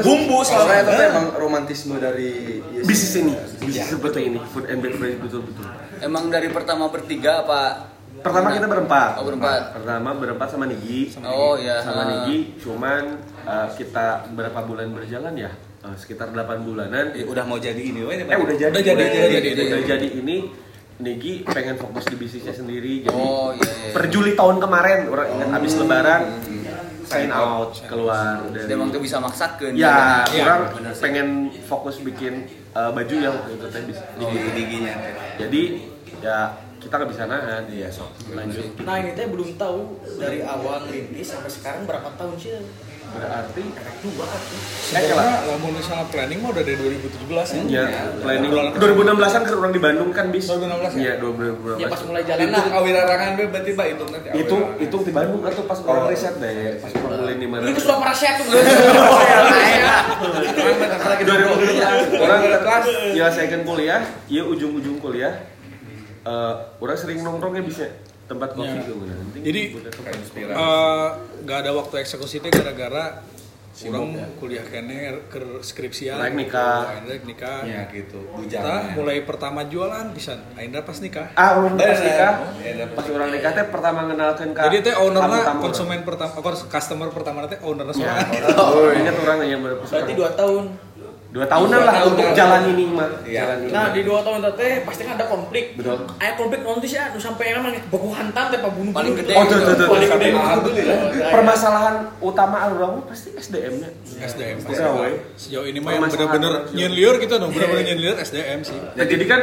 [0.00, 5.66] Bumbu soalnya itu emang romantisme dari Bisnis ini, bisnis seperti ini, food and beverage betul-betul.
[5.98, 7.90] Emang dari pertama bertiga apa?
[8.18, 9.18] Pertama kita berempat.
[9.18, 9.78] Oh, berempat.
[9.78, 11.10] Pertama berempat sama Nigi.
[11.22, 11.82] Oh iya.
[11.82, 12.06] Sama Ah.
[12.06, 13.02] Nigi, cuman
[13.44, 15.50] uh, kita berapa bulan berjalan ya?
[15.88, 17.10] Uh, sekitar 8 bulanan.
[17.12, 19.82] Eh, udah mau jadi ini, weh, Eh udah jadi, Udah jadi, udah jadi, udah udah
[19.86, 20.36] jadi ini.
[20.98, 23.06] Nigi pengen fokus di bisnisnya sendiri.
[23.06, 23.62] Jadi Oh iya.
[23.62, 23.94] iya.
[23.94, 26.22] per Juli tahun kemarin orang ingat habis Lebaran
[27.06, 28.66] sign out keluar dari.
[28.66, 29.72] Dia emang tuh bisa maksakeun.
[29.72, 30.60] Ya, Iya, orang
[30.98, 31.28] pengen
[31.62, 34.94] fokus bikin uh, baju yang waktu itu teh bis- Gigi-giginya.
[35.38, 35.62] Jadi
[36.18, 36.38] ya
[36.78, 37.62] kita nggak bisa nahan.
[37.70, 38.10] Iya, sok.
[38.34, 38.66] Lanjut.
[38.82, 42.58] Nah ini teh belum tahu dari awal rintis sampai sekarang berapa tahun sih?
[43.18, 43.62] Berarti
[43.98, 44.60] Dua tuh.
[44.88, 47.62] Sebenarnya lamun misalnya planning mah udah dari 2017 ya.
[47.66, 47.84] ya
[48.16, 50.46] planning Bulan- 2016an kan orang di Bandung kan bis.
[50.46, 51.00] 2016 ya?
[51.02, 51.82] Iya 2016.
[51.82, 52.64] Ya pas mulai jalan lah.
[52.72, 54.28] awirarangan be berarti Pak itu nanti.
[54.36, 57.80] itu itu di Bandung atau pas orang riset deh pas orang mulai di mana Itu
[57.82, 58.46] sudah parasya tuh.
[61.00, 65.34] lagi 2016 orang kelas nyelesaikan kuliah iya ujung-ujung kuliah
[66.20, 67.88] eh orang sering nongkrongnya bisa
[68.28, 68.84] tempat kopi Ya.
[68.84, 69.16] tuh bener.
[69.40, 69.62] Jadi
[70.12, 70.54] inspirasi.
[70.54, 71.08] eh,
[71.42, 73.24] nggak ada waktu eksekusi teh gara-gara
[73.78, 76.18] orang kuliah kene ke skripsian.
[76.18, 76.90] Naik nikah.
[76.90, 77.62] Aindra nikah.
[77.62, 78.18] Ya gitu.
[78.28, 78.90] Bujang.
[78.92, 81.30] mulai pertama jualan bisa Aindra pas nikah.
[81.32, 82.94] ah orang pas nikah Ya, dapet.
[82.96, 84.94] pas orang nikah teh pertama kenalkan ke Jadi teh
[85.38, 86.32] tamu-tamu konsumen pertama,
[86.66, 88.18] customer pertama teh ownernya orang.
[88.18, 88.34] semua.
[88.34, 90.64] ya oh ingat orang yang Berarti dua tahun.
[91.28, 92.10] Dua tahunan Dua lah tahunan.
[92.10, 93.40] untuk jalan ini mah Iya.
[93.44, 95.64] jalan ini Nah di dua tahun itu teh pasti kan ada konflik.
[95.76, 96.08] Betul.
[96.16, 98.92] Ayah konflik nanti sih, nu sampai emang baku hantam teh pak bunuh.
[98.92, 99.32] Paling gede.
[99.32, 100.16] Oh, tuh, tuh, tuh, Paling tuh.
[100.16, 100.28] gede.
[100.32, 100.96] Alhamdulillah.
[101.28, 103.88] permasalahan utama orang pasti SDM-nya
[104.18, 104.56] SDM.
[104.62, 105.12] Pegawai.
[105.36, 108.78] Sejauh ini mah yang bener-bener nyen liur gitu dong, bener-bener nyen liur SDM sih.
[108.78, 109.40] Nah, jadi kan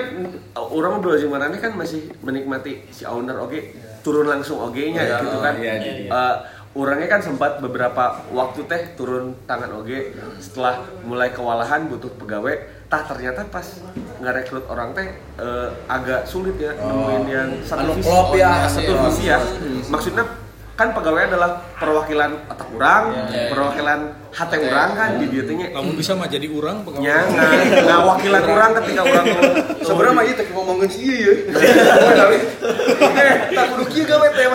[0.56, 3.62] orang dua Zimarane kan masih menikmati si owner oke
[4.02, 5.54] turun langsung oge-nya Iya, gitu kan.
[6.76, 10.12] Iya, orangnya kan sempat beberapa waktu teh turun tangan oge
[10.44, 13.64] setelah mulai kewalahan butuh pegawai tah ternyata pas
[14.20, 15.08] ngerekrut orang teh
[15.40, 19.02] eh, agak sulit ya nemuin yang satu Anu visi klop ya, satu iya.
[19.08, 19.38] visi ya
[19.88, 20.24] maksudnya
[20.76, 23.48] kan pegawai adalah perwakilan otak orang Iya, iya.
[23.48, 24.00] perwakilan
[24.36, 25.68] hati orang kan di teh nya.
[25.72, 27.00] Kamu bisa mah jadi orang pegawai.
[27.00, 27.52] nya nggak
[27.88, 29.26] nggak wakilan orang ketika orang
[29.80, 31.34] Sebenarnya mah ieu teh ngomongin si ieu ya.
[32.20, 32.38] Tapi
[33.24, 34.46] eh tak kudu kieu gawe teh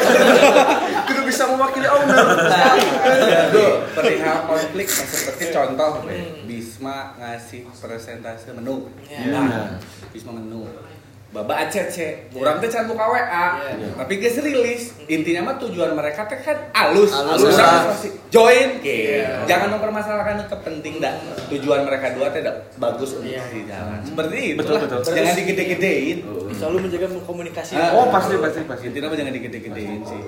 [1.40, 2.16] bisa mewakili owner.
[3.48, 8.92] Aduh, perihal konflik nah, seperti contoh deh, Bisma ngasih presentase menu.
[9.08, 9.40] Iya.
[9.40, 9.80] Nah,
[10.12, 10.68] Bisma menu.
[11.30, 13.46] Baba ACC, orang teh can buka WA,
[14.02, 14.98] tapi geus rilis.
[15.06, 17.54] Intinya mah tujuan mereka teh kan alus, Alus.
[18.34, 18.82] Join.
[19.46, 21.14] Jangan mempermasalahkan itu penting dah.
[21.48, 24.02] Tujuan mereka dua teh dah bagus untuk di jalan.
[24.02, 24.82] Seperti itu Betul, lah.
[24.90, 25.00] betul.
[25.06, 26.18] Jangan digede-gedein.
[26.50, 27.78] Selalu menjaga komunikasi.
[27.78, 27.94] Ah.
[27.94, 28.84] Oh pasti pasti pasti.
[28.90, 30.20] Intinya mah jangan digede-gedein sih.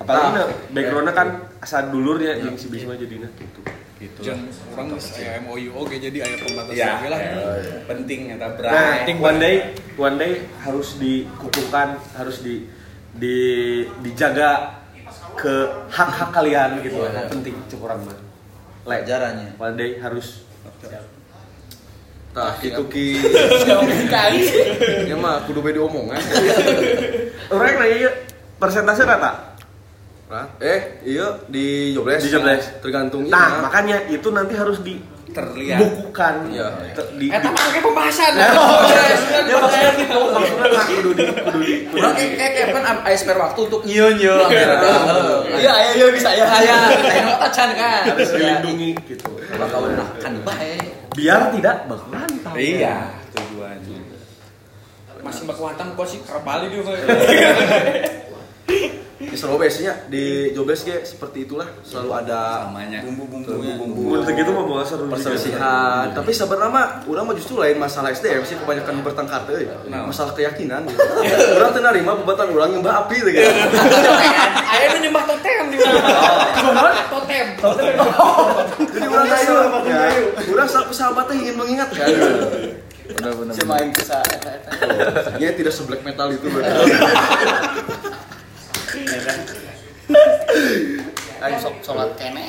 [0.00, 1.28] Apalagi nah, backgroundnya kan
[1.58, 3.60] asal dulurnya yang si Bisma jadinya gitu.
[3.94, 4.20] Gitu.
[4.20, 7.20] Jangan orang aya MOU oke jadi aya pembatas Ya, lagi lah.
[7.88, 9.16] penting eta Nah, berai.
[9.16, 9.54] one day,
[9.96, 12.68] one day harus dikukuhkan, harus di,
[13.16, 13.36] di
[14.02, 14.82] dijaga
[15.38, 15.54] ke
[15.88, 17.00] hak-hak kalian gitu.
[17.00, 18.18] Yang penting cukup orang mah.
[18.84, 19.56] Pelajarannya.
[19.56, 20.44] one day harus
[22.34, 23.22] Tah, itu ki
[25.06, 26.18] ya mah kudu beda omongan.
[27.46, 28.10] orang nanya
[28.58, 29.53] persentase rata.
[30.24, 32.18] Nah, eh, iya di jobles.
[32.18, 32.64] Di jobles.
[32.80, 33.60] Tergantung Nah, iya.
[33.60, 34.80] makanya itu nanti harus
[35.26, 35.78] terlihat.
[35.78, 36.34] dibukukan.
[36.48, 36.66] Iya.
[36.92, 38.32] Te- di, Eta di- mah kayak pembahasan.
[39.44, 43.16] Ya maksudnya gitu, maksudnya lah kudu di kudu di kudu di- kayak kayak kan aya
[43.18, 44.32] spare waktu untuk nyieu Iya,
[45.60, 46.46] iya, iya bisa ya.
[46.46, 48.02] Aya, aya macan kan.
[48.08, 49.28] harus dilindungi gitu.
[49.52, 50.78] Bakal nah kan bae.
[51.12, 52.54] Biar tidak berlantar.
[52.56, 52.96] Iya,
[53.30, 54.00] tujuannya.
[55.20, 56.80] Masih mbak kuantam kok sih karbali dia.
[59.34, 63.02] Di selalu biasanya di jobles ge seperti itulah selalu ada Namanya.
[63.02, 63.74] bumbu-bumbunya.
[64.14, 68.54] Untuk gitu mah bawa seru perselisihan tapi sebenarnya orang mah justru lain masalah SDM sih
[68.54, 70.06] kebanyakan bertengkar teh Nah.
[70.06, 71.02] masalah keyakinan gitu.
[71.52, 73.42] orang teu narima bebatan orang yang mbak api gitu
[74.64, 76.90] Ayah nu nyembah totem di mana?
[77.10, 77.46] Totem.
[78.86, 79.98] jadi orang kayu ya
[80.48, 82.06] orang sa- sahabatnya ingin mengingatkan
[83.04, 83.52] Bener-bener.
[83.52, 84.16] Si main bisa.
[85.36, 86.46] ya tidak seblack metal itu
[91.44, 92.44] Ayo sok sholat kene.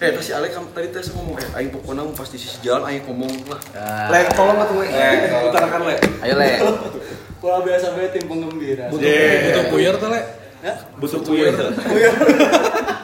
[0.00, 2.88] eh terus si Alek kamu tadi teh ngomong eh aing pokoknya mau pasti sisi jalan
[2.88, 3.60] aing ngomong lah
[4.08, 5.28] Lek, tolong atuh, Lek.
[5.52, 6.00] Utarakan, Lek.
[6.24, 6.48] Ayo le.
[7.36, 8.88] Kalau biasa bae tim penggembira.
[8.88, 10.20] Butuh butuh puyer tuh le.
[10.96, 11.52] Butuh kuyur.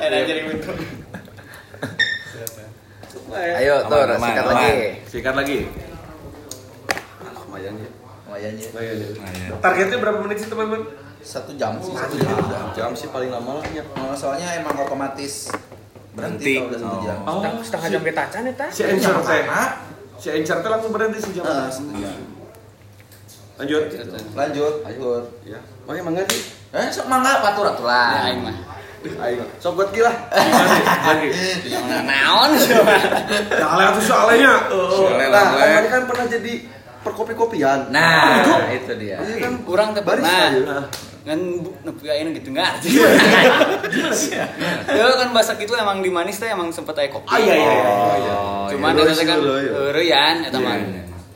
[0.01, 0.73] Enak jadi itu.
[3.37, 4.73] Ayo tuh aman, sikat lagi.
[5.05, 5.59] Sikat lagi.
[7.37, 7.89] lumayan ya
[8.73, 9.49] Lumayan ya.
[9.61, 11.06] Targetnya berapa menit sih, teman-teman?
[11.27, 11.91] Satu jam sih.
[11.91, 12.39] Satu jam.
[12.71, 15.51] jam sih paling lama lah ya Nah, soalnya emang otomatis
[16.15, 16.15] Berhenti.
[16.15, 17.19] berhenti kalau udah satu jam.
[17.27, 18.67] Oh, Setengah jam betacan eta.
[18.71, 19.43] Si Encer teh.
[20.17, 21.43] Si Encer teh langsung berhenti sejam.
[21.43, 21.69] Heeh,
[23.57, 23.89] Lanjut.
[24.37, 25.25] lanjut, lanjut.
[25.43, 26.43] ya makanya mangga sih
[26.77, 28.29] Eh, sok mangga patur atuh Ya lah.
[28.29, 28.57] aing mah.
[29.01, 31.29] aing sok buat gila Lagi.
[32.05, 34.53] Naon Ya, Ale atuh soalnya.
[34.69, 36.53] Soalnya nah lah, kan pernah jadi
[37.01, 39.17] perkopi-kopian Nah, itu dia.
[39.19, 40.85] Iya kan Urang teh baris pernah.
[41.27, 41.35] Aja.
[41.35, 42.71] Kan bu- nepi ayeuna gitu nggak
[44.87, 47.27] Ya kan bahasa gitu emang di manis teh emang sempet aya kopi.
[47.27, 47.75] Ah, iya, iya,
[48.15, 48.35] iya.
[48.39, 50.79] Oh, Cuman teh kan eureyan eta mah.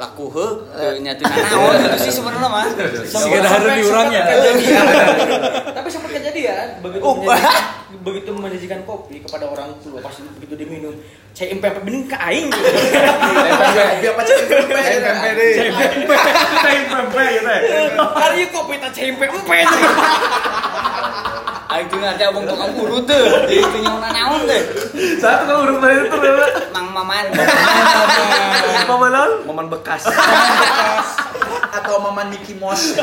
[0.01, 2.65] Laku heuh teu nyatu naon gitu sih sebenarnya mah.
[3.05, 4.23] Siga dahar di urangnya.
[5.77, 7.21] Tapi sempat kejadian begitu Oh.
[7.21, 7.37] menyajikan,
[8.01, 10.97] begitu menyajikan kopi kepada orang tua pas begitu diminum
[11.31, 12.65] saya impempe bening ke aing gitu.
[12.65, 14.81] Kopi apa cek pempe?
[14.81, 15.21] Kayak
[16.89, 17.61] pempe gitu ya.
[18.01, 19.53] Hari kopi tak saya impempe.
[19.53, 19.69] Aing
[21.71, 23.21] teu ngarti abang tukang urut teh.
[23.47, 24.63] Jadi teu nyaon naon teh.
[25.19, 26.47] Satu kan urut bayar itu berapa?
[26.75, 27.25] Mang Maman.
[28.91, 29.31] Mama non?
[29.47, 30.03] momen bekas
[31.71, 32.99] Atau Maman Mickey Mouse.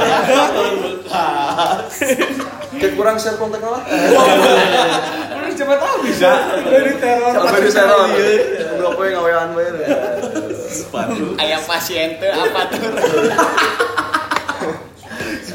[2.77, 6.31] kayak kurang share kontak lah Udah coba tahu bisa.
[6.61, 7.31] Dari teror.
[7.33, 8.11] sampai di server
[8.77, 9.73] berapa yang ngawean bayar
[11.39, 12.83] Aya pasien teh apa tuh?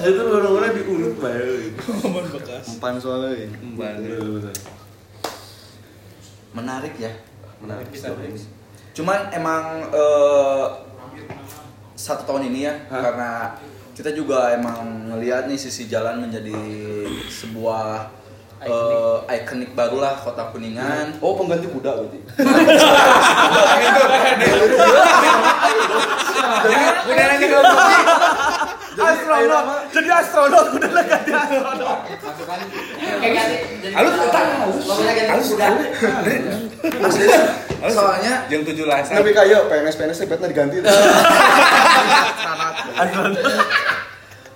[0.03, 1.47] Itu orang-orang diurut bayar.
[2.03, 2.75] Momen bekas.
[2.75, 3.47] empan soalnya ya.
[6.53, 7.13] Menarik ya.
[7.63, 7.87] menarik
[8.93, 10.67] Cuman emang eh,
[11.95, 13.55] satu tahun ini ya karena
[13.95, 16.59] kita juga emang ngelihat nih sisi jalan menjadi
[17.31, 18.11] sebuah
[18.67, 21.23] eh, ikonik baru lah kota kuningan.
[21.23, 22.19] oh pengganti kuda berarti
[26.43, 27.97] Udah nanya ke kopi.
[28.93, 29.67] Astronot.
[29.93, 31.99] Jadi astronot udah lah ganti astronot.
[33.93, 34.73] Halus tahu.
[35.43, 37.17] Halus
[37.83, 39.03] Soalnya Jam tujuh lah.
[39.03, 40.79] tapi kayak PNS PNS sebetnya diganti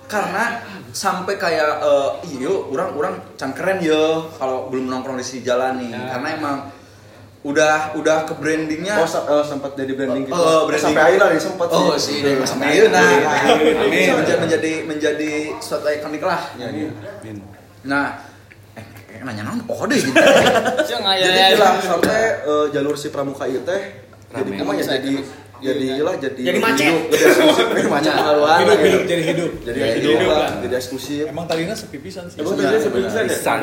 [0.07, 0.63] karena
[0.95, 5.83] sampai kayak eh iya orang orang can keren ya kalau belum nongkrong di sisi jalan
[5.83, 5.91] nih.
[5.91, 6.57] Karena emang
[7.43, 9.03] udah udah ke brandingnya.
[9.03, 10.35] Oh eh, sempat jadi branding gitu.
[10.39, 10.83] Oh, branding.
[10.87, 12.87] sampai akhirnya nih sempat oh sih dari masa akhir.
[12.87, 13.11] nah
[13.51, 13.75] Amin.
[13.91, 16.41] ini menjadi menjadi menjadi suatu ikonik lah.
[17.83, 18.05] Nah
[19.17, 20.13] eh, eh, nanya nanya oh deh gitu
[20.79, 23.81] jadi aya bilang sampai eh, jalur si pramuka itu teh
[24.29, 24.59] jadi Rame.
[24.59, 24.85] emang ya?
[24.93, 25.13] Jadi
[25.57, 26.85] jadi lah jadi Jadi macet.
[26.85, 27.65] hidup, jadi eksklusif.
[27.79, 28.13] Eh, macet.
[28.13, 29.51] Haluan hidup hidup jadi hidup.
[29.59, 31.23] Jadi Jadi hidup hidup lah jadi eksklusif.
[31.25, 32.37] Emang tadinya sepi pisan sih.
[32.37, 33.17] Emang bedanya seperti benar.
[33.17, 33.25] ya?
[33.25, 33.59] Pisan.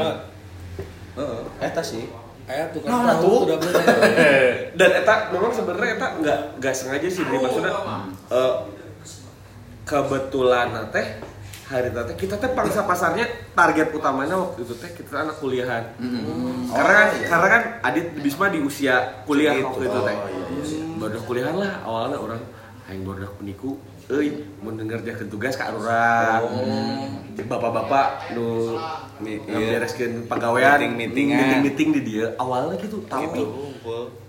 [1.14, 1.40] Heeh.
[1.62, 2.04] eta sih.
[2.44, 3.38] Eh tuh kan Nah, tahu tuh.
[3.46, 3.82] udah bener
[4.74, 7.72] dan eta memang sebenarnya eta nggak nggak sengaja sih maksudnya
[8.28, 8.54] eh,
[9.84, 11.06] kebetulan teh
[11.74, 12.14] hari teh.
[12.14, 13.26] Kita teh pangsa pasarnya
[13.58, 15.82] target utamanya waktu itu teh kita anak kuliahan.
[16.70, 20.16] Karena kan karena kan Adit Bisma di usia kuliah waktu itu teh.
[21.02, 22.40] Baru kuliahan lah awalnya orang
[22.84, 23.80] yang baru peniku
[24.12, 26.44] euy mau denger dia tugas ka urang
[27.40, 28.76] bapak-bapak nu
[29.24, 29.40] iya.
[29.48, 31.64] ngebereskeun pagawean Meeting-meetingan.
[31.64, 33.00] meeting di dia awalnya gitu.
[33.08, 34.23] Tapi Gitu.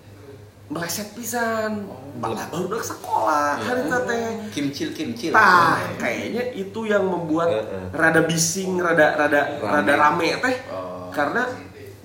[0.76, 5.32] Meleset pisan malah baru udah sekolah hari itu teh Kimcil kimcil.
[5.32, 7.86] tah kayaknya itu yang membuat Heeh.
[7.92, 9.72] rada bising rada rada Rame.
[9.72, 11.08] rada rame teh Oh.
[11.10, 11.48] karena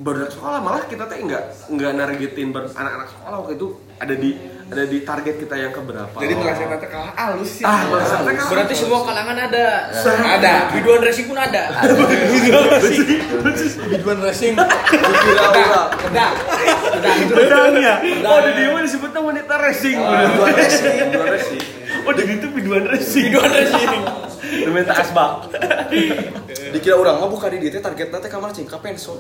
[0.01, 3.69] baru sekolah malah kita teh nggak nggak nargetin anak-anak sekolah waktu itu
[4.01, 4.31] ada di
[4.71, 6.15] ada di target kita yang keberapa.
[6.15, 7.67] Jadi merasa nanti kalah halus sih.
[7.67, 7.85] ah
[8.49, 9.91] Berarti semua kalangan ada.
[9.93, 10.55] Ada.
[10.73, 11.63] Biduan racing pun ada.
[13.91, 14.55] Biduan racing.
[14.57, 16.31] Udah, udah.
[17.35, 17.95] bedanya.
[18.25, 19.99] oh di dia disebutnya wanita racing.
[20.01, 21.63] Dua racing dua racing.
[22.09, 23.27] Oh di itu biduan racing.
[23.35, 24.30] Biduan racing.
[24.71, 25.51] Minta asbak
[26.75, 29.19] dikira orang mah buka di dia teh targetnya teh kamar cing ka penso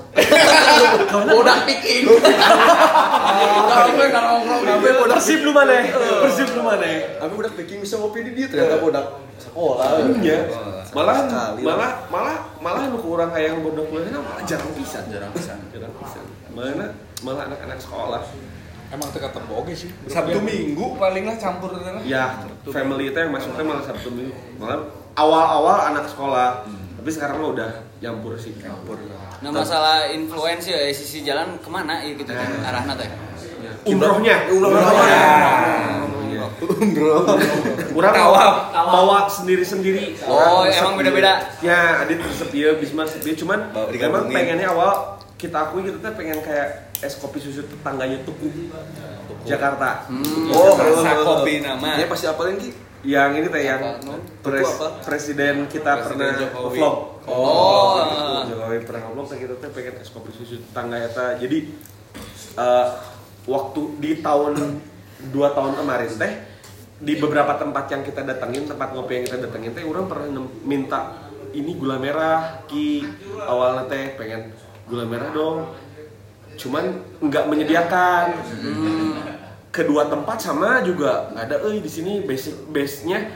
[1.10, 2.04] Udah piking.
[2.10, 4.60] Kamu nggak nongkrong.
[4.66, 5.78] Kabeh bodak persib lu mana
[6.26, 6.86] persib lu mana
[7.22, 9.06] Abi budak packing bisa ngopi di dia ternyata bodak
[9.40, 10.04] sekolah.
[10.20, 10.38] Iya.
[10.90, 11.16] Malah
[11.62, 15.06] malah malah malah nu kurang kayak yang bodoh kuliah malah jarang pisan.
[15.08, 15.58] Jarang pisan.
[15.72, 16.24] Jarang pisan.
[16.52, 16.86] Mana
[17.22, 18.22] malah anak-anak sekolah.
[18.90, 22.02] emang teka teboge sih Sabtu Minggu paling lah campur adalah.
[22.02, 24.34] Ya, family itu yang masuknya malah Sabtu Minggu.
[24.58, 24.82] Malah
[25.14, 26.62] awal-awal anak sekolah.
[26.96, 28.52] Tapi sekarang mah udah nyampur sih.
[28.56, 29.00] Nyampur.
[29.40, 33.08] Nah masalah influence ya sisi jalan ke mana ya gitu teh arahna teh.
[33.82, 35.20] Umrohnya, Umrohnya.
[36.28, 36.44] Iya.
[36.60, 37.24] Umroh.
[37.90, 38.52] Kurang Tawaf.
[38.70, 40.20] bawa sendiri-sendiri.
[40.22, 41.32] Oh, Orang emang resep beda-beda.
[41.60, 43.34] Ya, Adit resep ieu, Bisma resep ieu.
[43.34, 43.92] cuman Bawa memang
[44.28, 44.36] digabungin.
[44.36, 44.92] pengennya awal
[45.34, 48.68] kita akui kita tuh pengen kayak es kopi susu tetangganya Tuku
[49.48, 50.04] Jakarta.
[50.52, 51.96] Oh, Rasa kopi nama.
[51.96, 52.76] Ya pasti apalin ki?
[53.00, 53.82] Yang ini teh yang
[54.44, 56.78] pres- presiden kita Presiden pernah Jokowi.
[56.78, 56.96] vlog.
[57.24, 57.96] Oh.
[58.44, 61.40] Jokowi pernah vlog teh kita tuh pengen es kopi susu tetangga eta.
[61.40, 61.58] Jadi
[62.60, 62.86] eh,
[63.48, 64.54] waktu di tahun
[65.32, 66.32] dua tahun kemarin teh
[67.00, 71.32] di beberapa tempat yang kita datengin tempat ngopi yang kita datengin teh orang pernah minta
[71.56, 73.08] ini gula merah ki
[73.40, 74.52] awalnya teh pengen
[74.84, 75.72] gula merah dong
[76.60, 78.36] cuman nggak menyediakan
[79.70, 83.30] kedua tempat sama juga nggak ada eh di sini basic base nya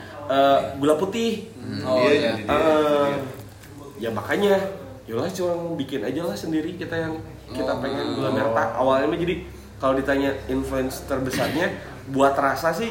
[0.79, 1.47] gula putih.
[1.87, 2.35] Oh iya.
[2.39, 3.11] Eh,
[3.99, 4.59] ya makanya
[5.05, 7.15] yolah cuma bikin aja lah sendiri kita yang
[7.53, 9.21] kita pengen gula merah Tak, awalnya mah.
[9.21, 9.35] Jadi
[9.77, 11.71] kalau ditanya influence terbesarnya
[12.09, 12.91] buat rasa sih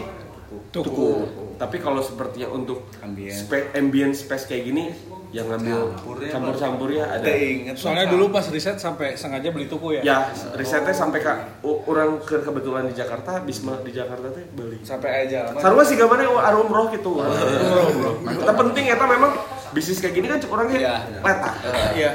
[0.69, 1.25] tuku,
[1.57, 3.33] tapi kalau sepertinya untuk Ambient.
[3.33, 4.93] spe- ambient space kayak gini
[5.33, 10.01] yang ngambil Campurnya, campur-campurnya ada Teinget soalnya dulu pas riset sampai sengaja beli tuku ya
[10.05, 10.17] ya
[10.53, 15.49] risetnya sampai kak orang ke kebetulan di Jakarta Bisma di Jakarta teh beli sampai aja.
[15.57, 17.17] Sarua sih gambarnya arum roh gitu.
[17.17, 19.31] Tapi penting ya memang
[19.73, 20.95] bisnis kayak gini kan orangnya Iya.
[21.21, 21.53] letah.
[21.97, 22.11] Iya.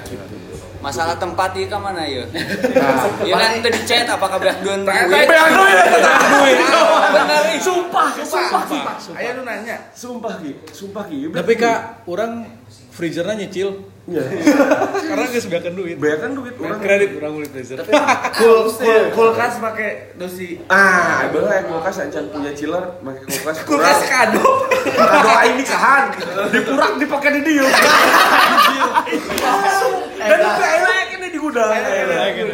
[0.78, 2.22] Masalah tempat ieu ka mana ieu?
[3.26, 5.26] Ya kan teu dicet apakah beak duan duit.
[7.08, 8.94] Benar Sumpah, sumpah, sumpah.
[9.18, 9.90] Ayah lu nanya.
[9.90, 11.34] Sumpah Ki, sumpah Ki.
[11.34, 12.46] tapi kak orang
[12.98, 14.24] freezernya nyicil Iya.
[15.12, 16.80] karena nggak sebiakan duit Bayarkan duit orang.
[16.80, 17.76] kredit orang beli freezer
[18.40, 20.56] Kul, kul, kulkas pakai dosi.
[20.72, 24.64] Ah, boleh ya kulkas ancan punya chiller, pakai kulkas Kulkas kado.
[24.96, 26.08] Kado aing nikahan.
[26.48, 27.66] Dipurak dipakai di dieu.
[30.18, 31.68] Dan itu enak ini di gudang.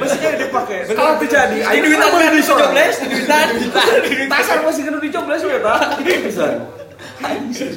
[0.02, 0.90] Maksudnya dipakai.
[0.90, 3.46] Kalau terjadi, aing duitan beli di coblos, duitan.
[4.26, 5.74] Tasar masih kena we ta.
[6.02, 6.46] Bisa.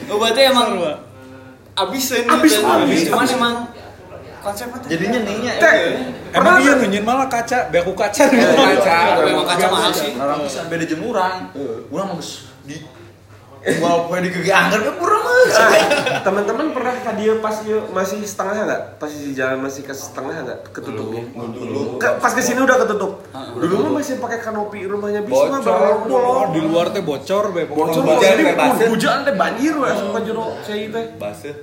[0.10, 0.82] Oh berarti emang
[1.78, 2.26] Abisan.
[2.26, 3.56] Abis habis cuman emang
[4.42, 4.82] konsepnya.
[4.90, 5.78] Jadinya nihnya Teh,
[6.34, 7.70] emang iya nunyin malah kaca?
[7.70, 8.26] Beaku kaca.
[8.34, 8.98] Kaca.
[9.22, 10.18] Emang kaca mahal sih.
[10.18, 11.54] Orang bisa beda jemuran.
[11.94, 12.82] Urang mah geus di
[13.60, 15.36] Walaupun di gigi angker ke kurang mah.
[15.50, 15.72] Ah,
[16.20, 18.82] teman-teman pernah tadi pas ieu masih setengah nggak?
[18.96, 20.60] Pas di jalan masih ke setengah nggak?
[20.72, 21.24] Ketutupnya.
[21.96, 23.24] Ke- pas ke sini udah ketutup.
[23.54, 26.52] Dulu mah masih pakai kanopi rumahnya Bisma bolong.
[26.52, 28.88] di luar teh bocor be Bocor jadi teh basah.
[28.88, 31.06] hujan teh banjir we sumpah jero saya teh.
[31.15, 31.56] Basuh.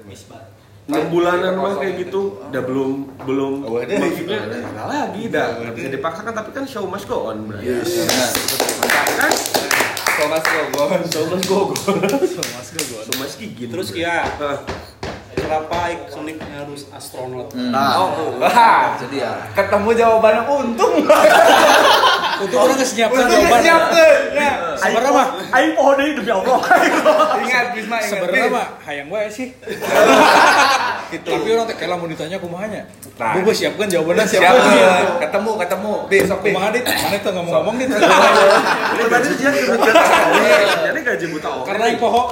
[0.84, 3.88] enam bulanan mah kayak gitu udah belum belum Oh, ada.
[3.96, 4.36] maksudnya
[4.76, 8.04] lagi dah bisa dipaksakan tapi kan show must go on bro Yes.
[9.16, 9.32] kan
[10.14, 11.02] Thomas Gogon.
[11.12, 11.74] show must go on
[12.54, 14.22] mas gue show must gigin Terus Kia,
[15.44, 17.52] Kenapa ikonik harus astronot?
[17.52, 18.08] Nah,
[18.40, 20.94] Wah, Jadi ya ketemu jawabannya untung.
[22.34, 23.60] untuk Itu orang geus nyiapkeun jawaban.
[24.74, 26.58] Sebenarnya mah Aing pohon deui demi Allah.
[27.44, 28.10] Ingat Bisma ingat.
[28.10, 29.48] sebenarnya mah hayang wae sih.
[31.12, 31.30] Gitu.
[31.30, 32.82] Tapi orang teh kela mau ditanya kumaha nya.
[33.20, 33.38] Nah.
[33.38, 35.92] Gue siapkan jawabannya Siap siapa ketemu ketemu.
[36.10, 36.50] Besok Bi.
[36.50, 36.82] Kumaha dit?
[36.82, 37.88] Mana tuh ngomong-ngomong dit?
[39.12, 39.50] Tadi dia
[40.90, 41.48] Jadi gaji buta.
[41.62, 42.22] Karena yang poho.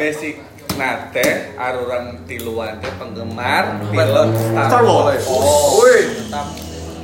[0.00, 0.49] basic
[0.80, 5.24] nate arurang tiluan teh penggemar film Star, Star Wars.
[5.28, 5.84] Oh,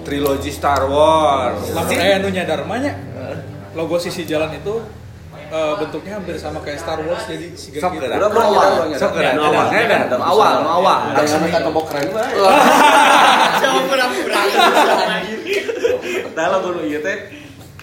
[0.01, 1.77] trilogi Star Wars.
[1.77, 2.81] Lamun aya nu nyadar mah
[3.77, 4.81] logo sisi jalan itu
[5.53, 8.09] eh, bentuknya hampir sama kayak Star Wars jadi si Sok gitu.
[8.09, 8.97] Udah belum awal.
[8.97, 9.37] Sok gerak.
[9.37, 9.67] Belum awal.
[9.69, 10.99] Nyadar, nu awal, awal.
[11.21, 12.29] Jangan kata tombok keren mah.
[13.61, 14.41] Jauh pura-pura.
[16.33, 17.36] Dalam dulu iya teh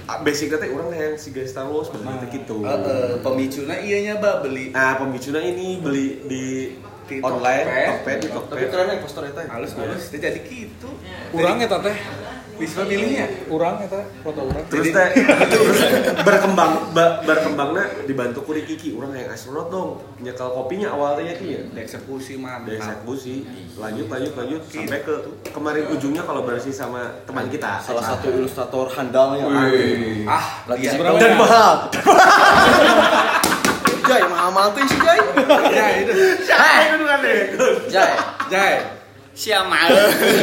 [0.04, 2.64] basicnya teh orang yang si guys Star Wars bener gitu.
[2.64, 6.45] Heeh, pemicuna iya nya ba beli Nah, pemicunya ini beli di
[7.04, 7.88] Di online, Tokped.
[7.91, 8.51] Tokped, di Tokped.
[8.56, 9.41] Tapi keren ya poster eta.
[9.43, 10.88] halus halus teh jadi gitu.
[11.36, 11.95] Urang eta teh,
[12.54, 13.26] Bisma milihnya.
[13.49, 14.66] urang eta foto urang.
[14.70, 15.10] Terus teh
[15.49, 15.80] terus
[16.22, 19.99] berkembang ba, berkembangnya dibantu ku di Kiki, orang yang astronot dong.
[20.22, 21.62] Nyekel kopinya awal teh Ki ya.
[21.74, 22.62] Eksekusi mah.
[22.64, 23.36] Dari eksekusi,
[23.76, 25.16] lanjut lanjut lanjut sampai ke
[25.49, 27.82] kemarin ujungnya kolaborasi sama teman kita.
[27.82, 29.49] Salah satu ilustrator handalnya.
[30.30, 30.91] Ah, Lagi iya.
[30.93, 31.38] Seberapa dan ya?
[31.39, 31.74] mahal.
[34.04, 35.20] Jai, mahal tuh si Jai.
[35.72, 36.14] Ya itu.
[36.43, 36.84] Jai.
[37.88, 38.12] Jai.
[38.51, 38.74] Jai.
[39.34, 39.89] Siamal.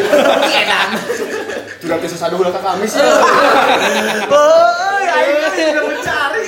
[0.61, 0.89] Edan.
[1.81, 3.09] Sudah bisa sadu ulah ke Kamis ya.
[4.29, 5.37] Oh, aing
[5.73, 6.43] udah mencari.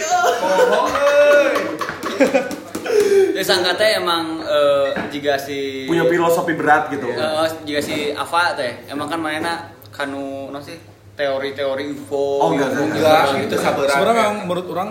[3.33, 7.09] Ya sangka teh emang eh, jika si Punya filosofi berat gitu.
[7.09, 10.77] Eh, jika si Ava teh emang kan mana kanu no sih
[11.13, 12.25] teori-teori UFO.
[12.39, 13.53] Oh, enggak, Enggak, gitu.
[13.53, 13.89] itu sabaran.
[13.89, 14.91] Sebenarnya memang menurut orang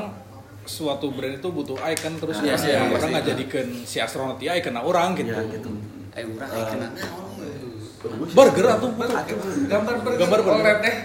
[0.62, 3.16] suatu brand itu butuh icon terus Iya, orang, iya, iya, orang iya.
[3.18, 5.34] ngajadikeun si astronot ya icon orang gitu.
[5.34, 5.70] Ya gitu.
[6.12, 6.92] Eh, urang aya kenal.
[8.36, 8.90] Burger atau.
[8.98, 10.20] Gambar burger.
[10.20, 10.76] Gambar burger.
[10.84, 10.96] Teh.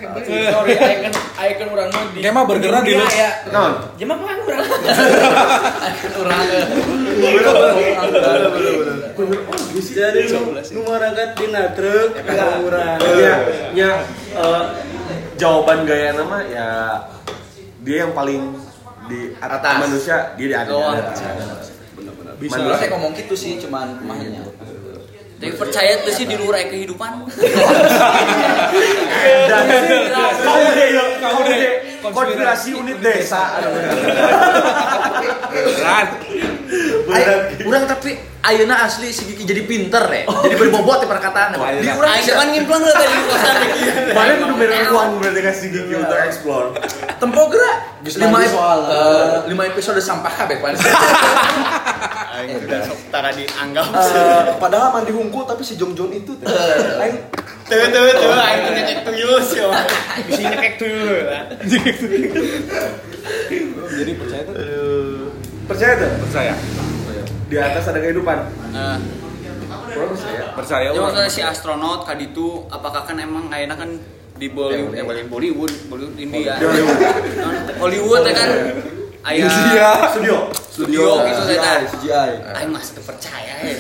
[0.51, 1.13] Sorry, icon
[1.47, 2.19] icon urang mah di.
[2.25, 3.05] Kayak mah burgerna di lu.
[3.07, 3.31] ya.
[3.55, 3.73] Non.
[4.01, 4.65] Jema mah urang.
[6.17, 6.41] Urang
[9.77, 10.21] Jadi
[10.73, 12.99] nu maragat dina truk ka urang.
[13.17, 13.35] Ya,
[13.77, 13.91] ya
[14.35, 14.65] eh,
[15.37, 16.69] jawaban gaya nama ya
[17.85, 18.57] dia yang paling
[19.07, 19.77] di atas Atas.
[19.87, 20.75] manusia dia di atas.
[20.75, 20.93] Oh.
[22.37, 22.61] Bisa.
[22.61, 24.45] Manusia saya ngomong gitu sih, cuman mahnya.
[25.37, 27.13] Tapi percaya tuh sih di luar kehidupan.
[30.47, 30.89] Kau deh,
[31.21, 31.61] kau deh,
[32.01, 33.61] konspirasi unit desa.
[35.53, 36.09] Berat.
[37.07, 37.23] Ay,
[37.63, 40.25] urang tapi ayeuna asli si Kiki jadi pinter deh.
[40.27, 41.55] Jadi berbobot di perkataan.
[41.55, 43.57] Di urang Aing depan ngimplang lah tadi di kosan.
[44.13, 46.69] Mana kudu merek uang berarti kasih gigi untuk explore.
[47.17, 47.79] tempo gerak.
[48.07, 48.79] Lima lagi soal.
[48.87, 50.75] eh, lima episode sampah kabeh pan.
[52.37, 53.87] Aing udah sok tara dianggap.
[53.89, 56.37] Eh, padahal mandi hungkul tapi si Jong Jong itu.
[57.01, 57.17] Aing
[57.67, 59.59] Tuh tuh tuh aing teh ngecek tuyul sih.
[59.59, 59.91] Wak.
[60.23, 61.27] Bisi nyekek tuyul.
[63.91, 64.55] Jadi percaya tuh.
[65.67, 66.11] Percaya tuh?
[66.23, 66.55] Percaya.
[67.47, 68.39] Di atas ada kehidupan.
[68.73, 68.99] Eh,
[69.97, 70.43] Orang percaya.
[70.53, 71.05] Percaya Ya orang.
[71.09, 73.91] maksudnya si astronot kaditu apakah kan emang ayeuna kan
[74.37, 76.53] di Bollywood eh Bollywood Bollywood Bollywood India.
[76.55, 77.01] Di Hollywood.
[77.83, 78.51] Hollywood ya kan.
[79.27, 79.47] Aya
[80.07, 80.39] Studio.
[80.71, 81.83] studio gitu tah.
[81.83, 82.31] CGI.
[82.53, 83.75] Aing masih teu percaya ya.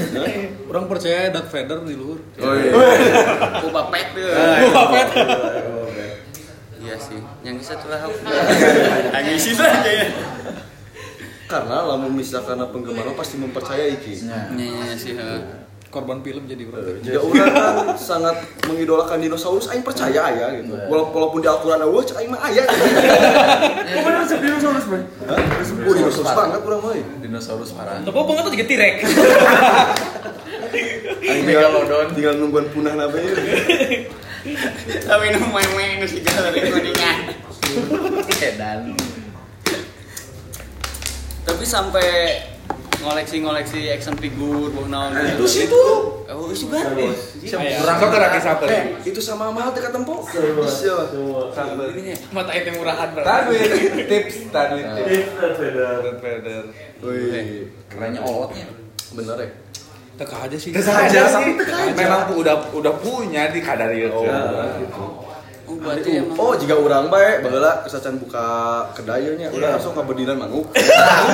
[0.66, 2.18] Orang percaya Darth Vader di luhur.
[2.34, 4.26] Ku bapet tuh.
[4.72, 5.07] Bapet.
[6.80, 7.20] Iya sih.
[7.45, 8.01] Yang bisa tuh lah.
[9.28, 10.07] Isi tuh aja ya.
[11.47, 14.12] Karena lamun misalkan penggemar pasti mempercayai Ki.
[14.18, 15.14] Iya iya sih.
[15.14, 15.64] heeh.
[15.86, 16.99] Korban film jadi orang.
[16.99, 18.36] Jika orang kan sangat
[18.66, 20.74] mengidolakan dinosaurus, aing percaya aya gitu.
[20.90, 22.84] Wala- Walaupun di Al-Qur'an eueuh, cek aing mah aya gitu.
[23.97, 25.05] Resep dinosaurus, Bang.
[25.24, 25.38] Hah?
[25.86, 26.92] Oh, dinosaurus banget urang mah.
[27.22, 28.03] Dinosaurus parah.
[28.03, 28.94] Tapi banget tuh juga tirek.
[31.22, 31.72] Tinggal
[32.12, 33.18] tinggal nungguan punah nabe.
[35.07, 37.16] Tapi nu main-main nu si jalan dari kuningan.
[38.36, 38.94] Edan.
[41.57, 42.36] Tapi sampai
[43.00, 45.40] ngoleksi-ngoleksi action figure, buah naon gitu.
[45.40, 45.84] Itu situ.
[46.28, 46.92] Oh, itu kan.
[47.80, 48.68] Kurang kok gerak sabar.
[48.68, 50.20] Eh, itu sama mahal dekat tempo.
[50.28, 51.09] Bisa.
[52.28, 53.24] Mata item murahan bro.
[53.24, 53.57] Tadi
[54.04, 55.32] tips tadi tips.
[55.32, 55.92] Darth Vader.
[56.04, 56.62] Darth Vader.
[57.00, 58.68] Wih, Kerennya olotnya.
[59.16, 59.48] bener ya.
[60.20, 60.76] Teka aja sih.
[60.76, 61.57] Aja sih.
[61.96, 64.28] Memang udah udah punya di kadar itu.
[65.66, 66.38] Oh, berarti emang.
[66.38, 68.46] Oh, jika orang baik, baheula kesacan buka
[68.94, 70.70] kedai nya, udah langsung ka bedilan manuk.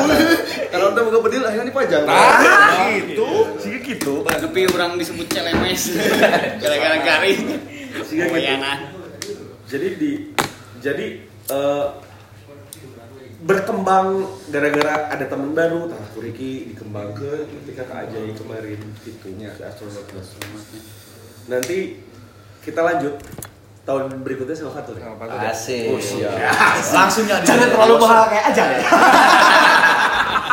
[0.73, 2.05] Kalau udah buka bedil akhirnya dipajang.
[2.09, 3.29] Ah, gitu.
[3.61, 4.25] Sih gitu.
[4.25, 5.93] Tapi orang disebut celemes
[6.65, 7.61] gara-gara garing.
[8.09, 8.35] Sehingga gitu.
[8.41, 8.73] Bayana.
[9.69, 10.11] Jadi di
[10.81, 11.07] jadi
[11.53, 11.87] eh,
[13.45, 19.29] berkembang gara-gara ada teman baru, tah Kuriki dikembangkan ketika ke Ajay kemarin gitu
[19.61, 20.81] astronot astronotnya.
[21.53, 22.01] Nanti
[22.63, 23.19] kita lanjut
[23.83, 24.95] tahun berikutnya sama Fatur.
[25.43, 25.91] Asik.
[25.91, 26.31] Oh, siap.
[26.93, 27.43] Langsung jadi.
[27.43, 28.81] Jangan terlalu mahal kayak aja ya.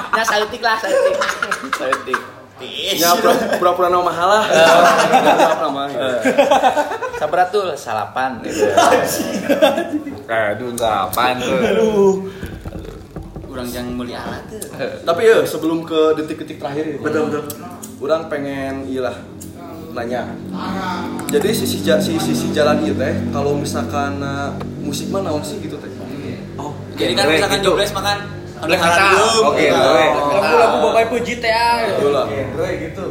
[0.09, 1.15] Nah, saeutik lah, saeutik.
[1.71, 2.19] Saeutik.
[2.91, 4.43] Ya pura- pura-pura nama mahal lah.
[4.51, 5.83] Pura-pura nama.
[7.15, 8.67] Sabar tuh salapan gitu.
[10.27, 12.27] Aduh, salapan tuh.
[13.47, 14.59] Kurang jangan mulia alat tuh.
[15.07, 16.97] Tapi ya sebelum ke detik-detik terakhir ini.
[16.99, 17.43] Betul betul.
[18.03, 19.15] Orang pengen iyalah
[19.91, 20.21] nanya.
[21.27, 25.57] Jadi sisi ja- si sisi jalan ieu teh kalau misalkan uh, musik mah naon sih
[25.59, 25.89] gitu teh?
[26.55, 28.17] Oh, Jadi kan misalkan jobless makan
[28.59, 28.91] ada Black metal.
[28.91, 29.47] harapan.
[29.47, 30.05] Oke, oke.
[30.35, 31.75] Lagu-lagu bapak teh ah.
[31.87, 32.25] Betul lah.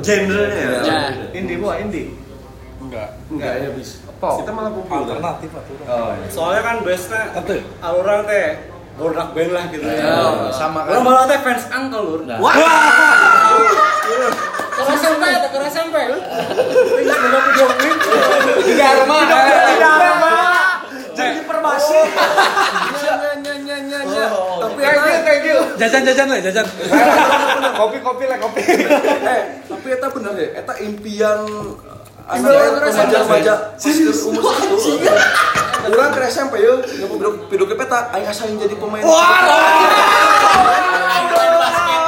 [0.01, 0.81] Genrenya ya.
[0.85, 0.99] Ya.
[1.33, 2.13] Indie buah indie.
[2.79, 3.09] Enggak.
[3.29, 3.91] Enggak ya bis.
[4.19, 4.43] Pop.
[4.43, 5.15] Kita malah populer.
[5.15, 5.75] Alternatif atuh.
[5.87, 7.61] Oh, Soalnya kan biasanya Atuh.
[7.81, 8.47] orang teh
[8.99, 10.05] borak band lah gitu ya.
[10.51, 11.07] Sama Orang kan.
[11.07, 12.21] malah teh fans uncle lur.
[12.37, 12.55] Wah.
[14.79, 15.35] Sampai,
[15.75, 16.03] sampai.
[16.07, 17.99] Ini semoga video klip.
[18.63, 19.21] Tidak rumah.
[21.19, 22.01] Jadi perbasi.
[24.59, 25.59] Tapi Thank you, eta thank you.
[25.79, 26.67] Jajan jajan lah, jajan.
[27.75, 28.63] Kopi kopi lah kopi.
[28.63, 31.43] eh tapi eta bener ya, eta impian
[32.29, 33.55] anak remaja-remaja
[34.27, 35.11] umur segitu.
[35.89, 39.03] Urang ke SMP nyoba video video klip eta aing asa jadi pemain.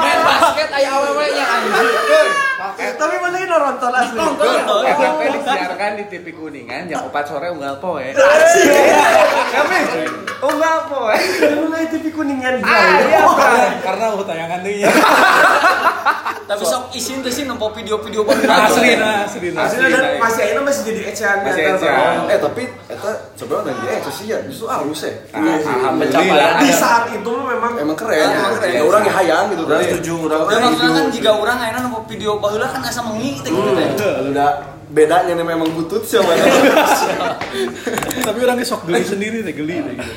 [0.01, 2.27] Main basket aya awewe-nya anjir.
[2.79, 4.21] Eh, tapi mana ini nonton asli.
[4.21, 8.07] FFP disiarkan di TV Kuningan jam 4 sore unggal poe.
[9.51, 9.79] Kami.
[10.41, 11.01] Oh enggak apa.
[11.59, 12.55] Mana TV kuningan
[13.85, 14.85] Karena aku tayangan deui.
[16.51, 18.43] Tapi sok isin tuh sih nempo video-video baru.
[18.43, 19.71] Asli nah, asli nah.
[19.71, 22.27] Asli dan masih aina masih jadi ecehan di Masih ecehan.
[22.27, 22.27] teman.
[22.27, 25.15] Eh tapi eta sebenarnya dia eh sih ya justru halus ya.
[25.31, 26.59] Alhamdulillah.
[26.59, 28.73] Di saat itu memang Emang keren, emang keren.
[28.75, 29.63] Ya, orang yang hayang gitu.
[29.63, 30.59] Orang setuju, orang Ya
[30.91, 32.31] kan jika orang akhirnya nempo video
[32.61, 33.89] baheula kan asa mengi gitu gitu teh.
[34.29, 34.51] Udah
[34.93, 36.37] bedanya nih memang butut sih sama
[38.29, 40.13] Tapi orangnya sok geli sendiri deh, geli deh gitu.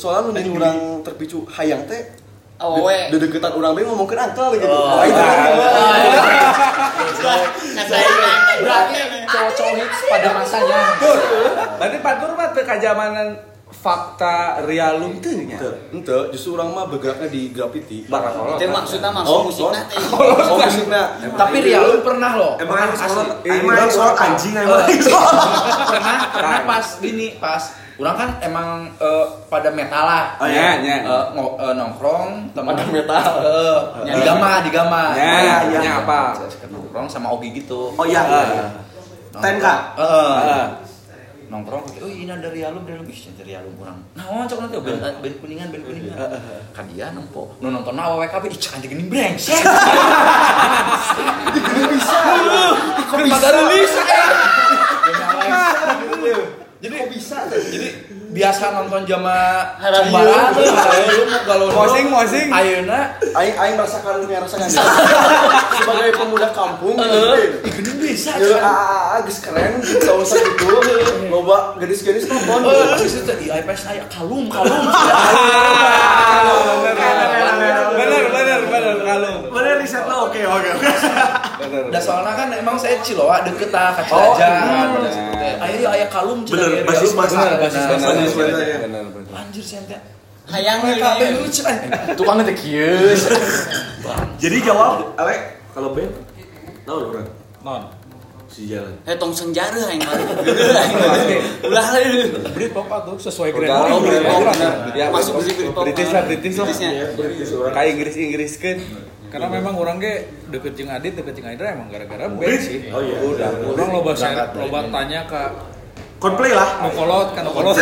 [0.00, 2.16] Soalnya nu orang terpicu hayang teh
[2.62, 3.10] Awewe.
[3.10, 4.70] de deketan orang bae ngomong ke angkel gitu.
[4.70, 5.02] Oh.
[5.04, 5.20] Itu
[8.62, 10.80] Berarti cowok-cowok hits pada masanya.
[11.76, 13.51] Berarti Pak Tur mah teu kajamanan
[13.82, 15.58] fakta realum teu nya.
[15.90, 18.06] Ente, justru orang mah bergeraknya di graffiti.
[18.06, 18.54] Barakolot.
[18.56, 19.98] Itu maksudnya maksud musiknya teh.
[20.08, 21.02] Oh, musiknya.
[21.34, 22.52] Tapi Rialun pernah loh.
[22.56, 24.24] Emang yang sorot, Ini emang yang sorot sorot.
[24.24, 24.86] anjing emang
[25.90, 27.62] pernah pernah pas gini pas
[27.94, 30.80] orang kan emang eh, pada metal lah Oh Ya, iya.
[30.80, 30.94] nya.
[31.04, 33.24] Eh, ngo- eh, nongkrong teman Pada metal.
[33.42, 33.78] eh,
[34.08, 35.78] di gama di gama Ya, iya, iya.
[35.80, 36.20] nya apa?
[36.64, 38.22] nongkrong sama Ogi gitu Oh iya.
[38.22, 38.70] Nongkrong.
[39.34, 39.74] Tenka?
[39.94, 40.64] Eh, Heeh.
[41.52, 44.80] Nongkrong oh ini dari alum dari alum ih dari alum orang nah oh cok nanti
[44.80, 46.16] ben ben kuningan ben kuningan.
[46.72, 49.60] Kan dia nempo nu nonton nawa WKB ih cak anjing gini brengsek.
[51.92, 52.18] Bisa.
[53.12, 53.48] Kok bisa?
[53.52, 53.92] rilis
[56.82, 57.36] jadi kok bisa?
[57.46, 57.88] Jadi
[58.32, 59.36] biasa nonton jama
[59.76, 62.48] cembaran tuh harayu kalau Mosing, mosing.
[62.48, 64.72] ayeuna Aing aing merasakan merasakan
[65.76, 67.28] sebagai pemuda kampung gitu.
[67.68, 68.60] gini bisa Ya, Cak.
[68.64, 68.72] ah,
[69.12, 70.68] ah, geus keren tahun segitu.
[71.28, 72.24] Loba gadis-gadis.
[72.28, 74.80] Oh, habis itu di iPad saya kalung kalung
[77.92, 79.38] Bener, bener, bener kalung.
[79.82, 80.16] Riset lo?
[80.30, 80.70] Oke, oke.
[81.58, 81.82] Bener.
[81.90, 84.70] Nah soalnya kan emang saya Ciloa deket lah ke Oh, Cilajang iya.
[84.70, 85.66] kan.
[85.66, 87.38] Ayo ayah Cina, Bener, ya, basis masa.
[87.42, 88.08] bener, Basis masa.
[89.34, 89.98] Anjir saya.
[90.50, 90.98] Hayang nih.
[91.02, 91.78] Kabeh lucu eh.
[92.18, 93.14] Tukangnya teh kieu.
[94.42, 95.34] Jadi jawab, Ale,
[95.70, 96.10] kalau band,
[96.82, 97.26] tahu orang?
[97.62, 97.82] Non.
[98.52, 98.92] Si jalan.
[99.08, 100.28] Eh tong senjara yang mana?
[101.64, 102.02] Ulah lah.
[102.52, 103.72] Britpop tuh sesuai grade.
[103.72, 104.44] Oh, Britpop.
[104.44, 104.58] Orang.
[104.92, 105.88] Ya, Masuk musik Britpop.
[105.88, 106.66] British lah, British lah.
[106.68, 106.90] Britishnya.
[107.72, 108.76] Kayak Inggris-Inggris kan.
[109.32, 112.92] Karena memang orang ge deket jeung Adit, deket jeung Aindra emang gara-gara band sih.
[112.92, 113.16] Oh iya.
[113.24, 113.48] Udah.
[113.72, 115.42] Orang loba saya loba tanya ke
[116.20, 116.84] Coldplay lah.
[116.84, 117.74] Nukolot kan Nukolot.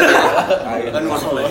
[0.95, 1.51] Kan masalah.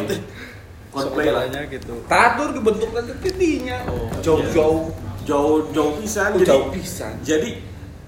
[0.96, 1.44] Coldplay lah.
[1.52, 1.94] Tanya gitu.
[2.08, 3.84] Tatur kebentukan ketidinya.
[4.24, 4.90] Jauh-jauh.
[5.28, 6.34] Jauh jauh pisan.
[6.40, 7.14] Jadi Jauh pisan.
[7.22, 7.50] jadi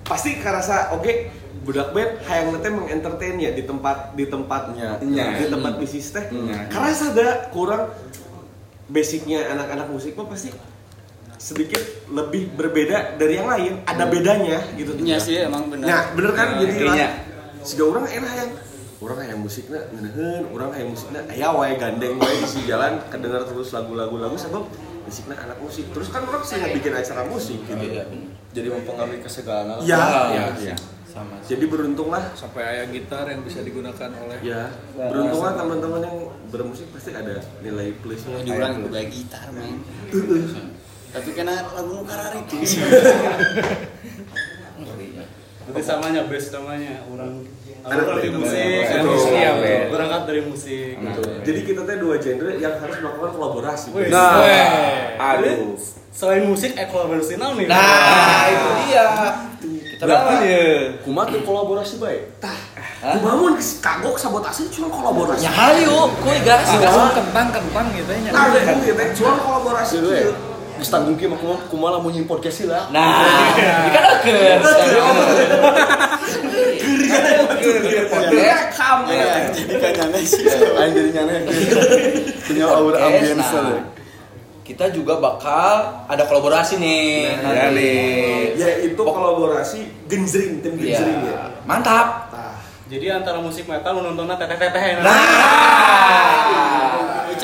[0.01, 1.29] pasti kerasa oke
[1.61, 5.37] budak band hayang nanti mengentertain ya di tempat di tempatnya Nya.
[5.37, 6.25] di tempat bisnis teh
[6.73, 7.93] karena ada kurang
[8.89, 10.49] basicnya anak-anak musik mah pasti
[11.41, 11.81] sedikit
[12.13, 15.89] lebih berbeda dari yang lain ada bedanya gitu Iya sih emang benar.
[15.89, 16.47] Nah, bener kan?
[16.53, 17.11] Nah, Jadi lah,
[17.65, 18.49] siga orang enak yang
[19.01, 23.41] orang yang musiknya ngeuneun, orang yang musiknya aya wae gandeng wae di si jalan kedengar
[23.49, 24.69] terus lagu-lagu lagu sebab
[25.01, 25.89] musiknya anak musik.
[25.89, 27.85] Terus kan orang sih bikin acara musik gitu.
[27.89, 28.05] Iya.
[28.53, 29.81] Jadi mempengaruhi kesegalan.
[29.81, 29.97] Ya,
[30.29, 30.75] Iya, ya.
[31.11, 31.35] Sama.
[31.43, 36.17] Jadi beruntunglah Sampai aya gitar yang bisa digunakan oleh ya beruntunglah teman-teman yang
[36.47, 39.83] bermusik pasti ada nilai plusnya Di orang juga gitar, men.
[41.11, 42.57] Tapi kena lagu nu karariti.
[45.71, 47.03] Itu samanya best namanya.
[47.11, 47.43] Orang
[47.83, 48.83] anak dari musik.
[48.87, 49.09] Gitu.
[49.35, 49.51] iya,
[49.91, 50.95] berangkat dari musik.
[50.95, 51.21] Gitu.
[51.43, 53.87] Jadi kita teh dua genre yang harus melakukan kolaborasi.
[54.07, 54.39] Nah,
[55.35, 55.75] Aduh.
[56.11, 57.65] selain musik eh kolaborasi nih.
[57.67, 59.07] Nah, itu dia.
[59.91, 60.65] Kita Berarti berarti ya,
[61.05, 62.21] kumaha tuh kolaborasi baik.
[63.01, 65.45] Kumamun kagok sabotase cuma kolaborasi.
[65.45, 66.65] Ya hayu, kuy gas.
[66.71, 68.31] Langsung kentang kentang gitu ya.
[68.33, 69.07] Nah, itu teh.
[69.13, 69.95] Cuma kolaborasi
[70.81, 70.89] Ya.
[70.89, 71.37] Geus tanggung ki mah
[71.69, 72.89] kumaha lamun nyimpor podcast lah.
[72.89, 74.59] Nah, ini kan akeun.
[78.33, 79.45] Rekam ya.
[79.53, 80.41] Jadi kan nyane sih.
[80.49, 81.45] Aing jadi nyane.
[82.49, 83.77] Punya aura ambience nah.
[83.77, 83.85] lah.
[84.65, 87.29] Kita juga bakal ada kolaborasi nih.
[87.29, 87.77] Ya nanti.
[87.77, 88.57] nih.
[88.57, 90.97] Yaitu kolaborasi genjring, tim Iya.
[90.97, 91.61] genjring ya.
[91.69, 92.33] Mantap.
[92.91, 96.80] jadi antara musik metal nontonnya teteh teteh Nah.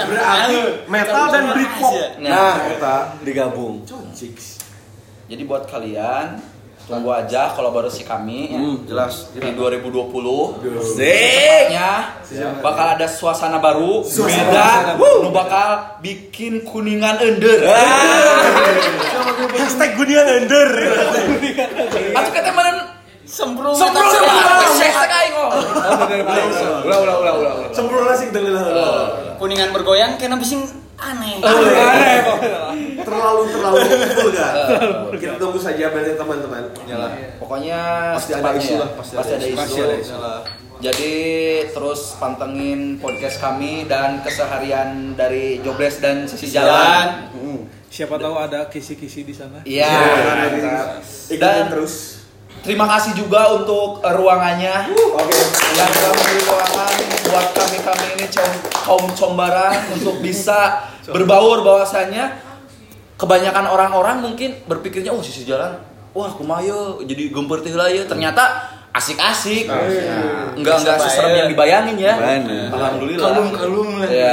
[0.06, 1.94] Berarti metal dan Britpop.
[2.22, 2.96] Nah, kita
[3.26, 3.82] digabung.
[5.28, 6.40] Jadi buat kalian
[6.88, 8.60] tunggu aja kolaborasi kami ya.
[8.64, 9.28] Hmm, jelas.
[9.36, 10.64] di 2020
[10.96, 11.04] Zik.
[11.04, 11.92] Tepatnya
[12.64, 17.60] bakal ada suasana baru beda nu bakal bikin kuningan ender
[19.58, 20.70] Hashtag Gunian Ender.
[22.16, 22.87] atau kata mana
[23.28, 25.52] Hashtag aing oh
[26.88, 27.54] Ulah ulah ulah ulah.
[27.60, 27.72] ulah.
[27.76, 28.40] Sempurna sih kita
[29.38, 30.64] Kuningan bergoyang kena bising
[30.98, 31.38] aneh.
[33.04, 33.78] Terlalu terlalu
[34.18, 34.52] full gak?
[35.22, 36.64] Kita tunggu saja berarti teman-teman.
[37.38, 37.80] pokoknya
[38.18, 38.82] Pasti ada isu ya.
[38.82, 39.54] lah, pasti ada ada isu.
[40.02, 40.18] isu.
[40.78, 41.16] Jadi
[41.70, 47.30] terus pantengin podcast kami dan keseharian dari Jobless dan sisi jalan.
[47.88, 49.62] Siapa tahu ada kisi-kisi di sana.
[49.64, 50.98] iya.
[51.30, 52.17] Dan terus.
[52.66, 54.92] Terima kasih juga untuk eh, ruangannya.
[54.94, 55.38] Oke.
[55.78, 56.94] yang telah memberi ruangan
[57.28, 62.42] buat kami kami ini kaum kaum combara untuk bisa berbaur bahwasanya
[63.18, 65.78] kebanyakan orang-orang mungkin berpikirnya oh sisi jalan.
[66.18, 69.70] Wah kumayo jadi gemper teh lah ya ternyata asik-asik.
[70.58, 72.14] Enggak enggak seserem yang dibayangin ya.
[72.18, 72.74] Bener.
[72.74, 73.30] alhamdulillah.
[73.54, 74.10] Kalung lah.
[74.10, 74.32] Ya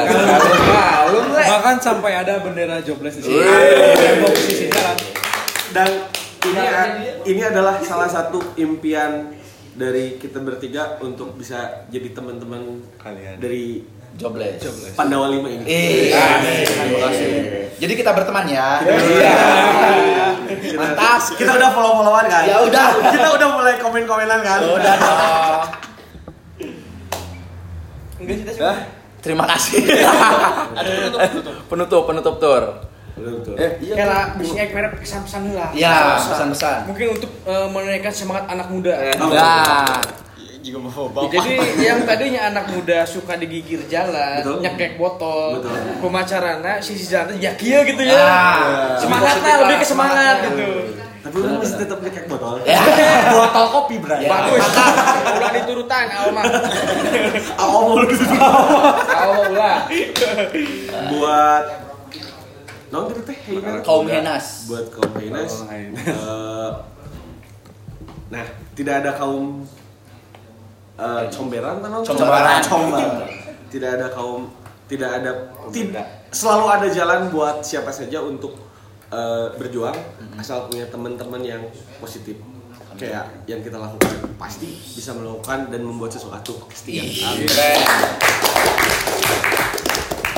[1.45, 3.45] Bahkan sampai ada bendera jobless di sini.
[3.45, 3.93] Iya.
[4.01, 4.97] Tembok sisi jalan.
[5.75, 5.91] Dan
[6.45, 6.63] ini
[7.27, 9.33] ini adalah salah satu impian
[9.75, 13.43] dari kita bertiga untuk bisa jadi teman-teman Kalian.
[13.43, 13.83] dari
[14.15, 14.63] jobless
[14.95, 15.65] Pandawa 5 ini.
[15.67, 16.15] eh
[16.63, 17.27] terima kasih
[17.75, 18.79] jadi kita berteman ya
[20.75, 22.43] mantap Kita udah follow-followan kan?
[22.47, 22.87] Ya udah.
[23.11, 24.59] Kita udah mulai komen-komenan kan?
[24.63, 25.63] udah dong
[28.23, 28.79] Enggak sih, Hah?
[29.21, 29.81] Terima kasih.
[31.67, 32.63] penutup, penutup tur.
[33.15, 33.55] Betul.
[33.55, 33.95] Eh, iya.
[33.95, 35.71] Kela bisa merek pesan-pesan lah.
[35.71, 36.91] Ya, pesan-pesan.
[36.91, 38.95] Mungkin untuk eh, menaikkan semangat anak muda.
[39.19, 40.03] Nah,
[40.65, 44.65] Juga mau Jadi yang tadinya anak muda suka digigir jalan, Betul.
[44.65, 45.77] nyekek botol, Betul.
[46.01, 48.17] pemacarannya sisi jalan ya kia gitu ya.
[48.17, 48.97] Ah.
[48.97, 50.69] semangat lah, lebih ke semangat gitu.
[51.21, 52.65] Tapi lu masih tetap nyekek botol.
[52.65, 52.81] ya.
[53.37, 53.97] Botol kopi.
[54.25, 54.29] Ya.
[54.29, 54.65] Bagus.
[55.37, 56.45] Ulah diturutan, awal mah.
[57.61, 57.97] Awal mau.
[59.12, 59.79] Awal ulah.
[61.12, 61.84] Buat
[62.95, 63.83] Non gitu teh Heinas.
[63.83, 64.47] Kaum Henas.
[64.71, 65.53] Buat kaum Heinas.
[65.67, 66.71] eh,
[68.31, 68.45] nah,
[68.79, 69.67] tidak ada kaum
[70.95, 71.91] eh, comberan kan?
[71.91, 72.07] Non?
[72.07, 72.63] Combaran.
[72.63, 73.27] Combaran.
[73.67, 74.47] Tidak ada kaum
[74.85, 75.33] tidak ada
[75.73, 78.55] tidak selalu ada jalan buat siapa saja untuk
[79.11, 79.97] eh, berjuang
[80.37, 81.63] asal punya teman-teman yang
[81.99, 82.37] positif
[82.95, 87.05] kayak yang kita lakukan pasti bisa melakukan dan membuat sesuatu pasti ya.
[87.43, 87.79] Keren.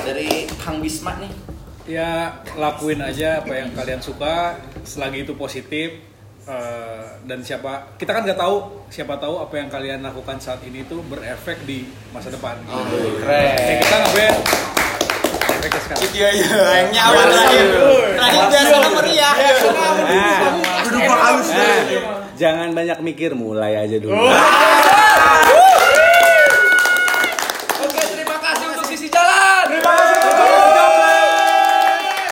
[0.06, 1.55] Dari Kang Bisma nih.
[1.86, 6.02] Ya lakuin aja apa yang kalian suka selagi itu positif
[6.50, 10.82] eh, dan siapa kita kan nggak tahu siapa tahu apa yang kalian lakukan saat ini
[10.90, 12.58] tuh berefek di masa depan.
[13.22, 13.54] Keren.
[13.54, 14.36] Ya, kita ngeband
[15.66, 16.02] efeknya sekarang.
[16.14, 17.66] Iya iya, yang nyawa terakhir.
[18.14, 19.34] Terakhir biasa meriah.
[19.36, 20.40] Nah,
[20.86, 21.48] Duduk halus
[22.36, 24.12] Jangan banyak mikir, mulai aja dulu.
[24.12, 25.05] Oh.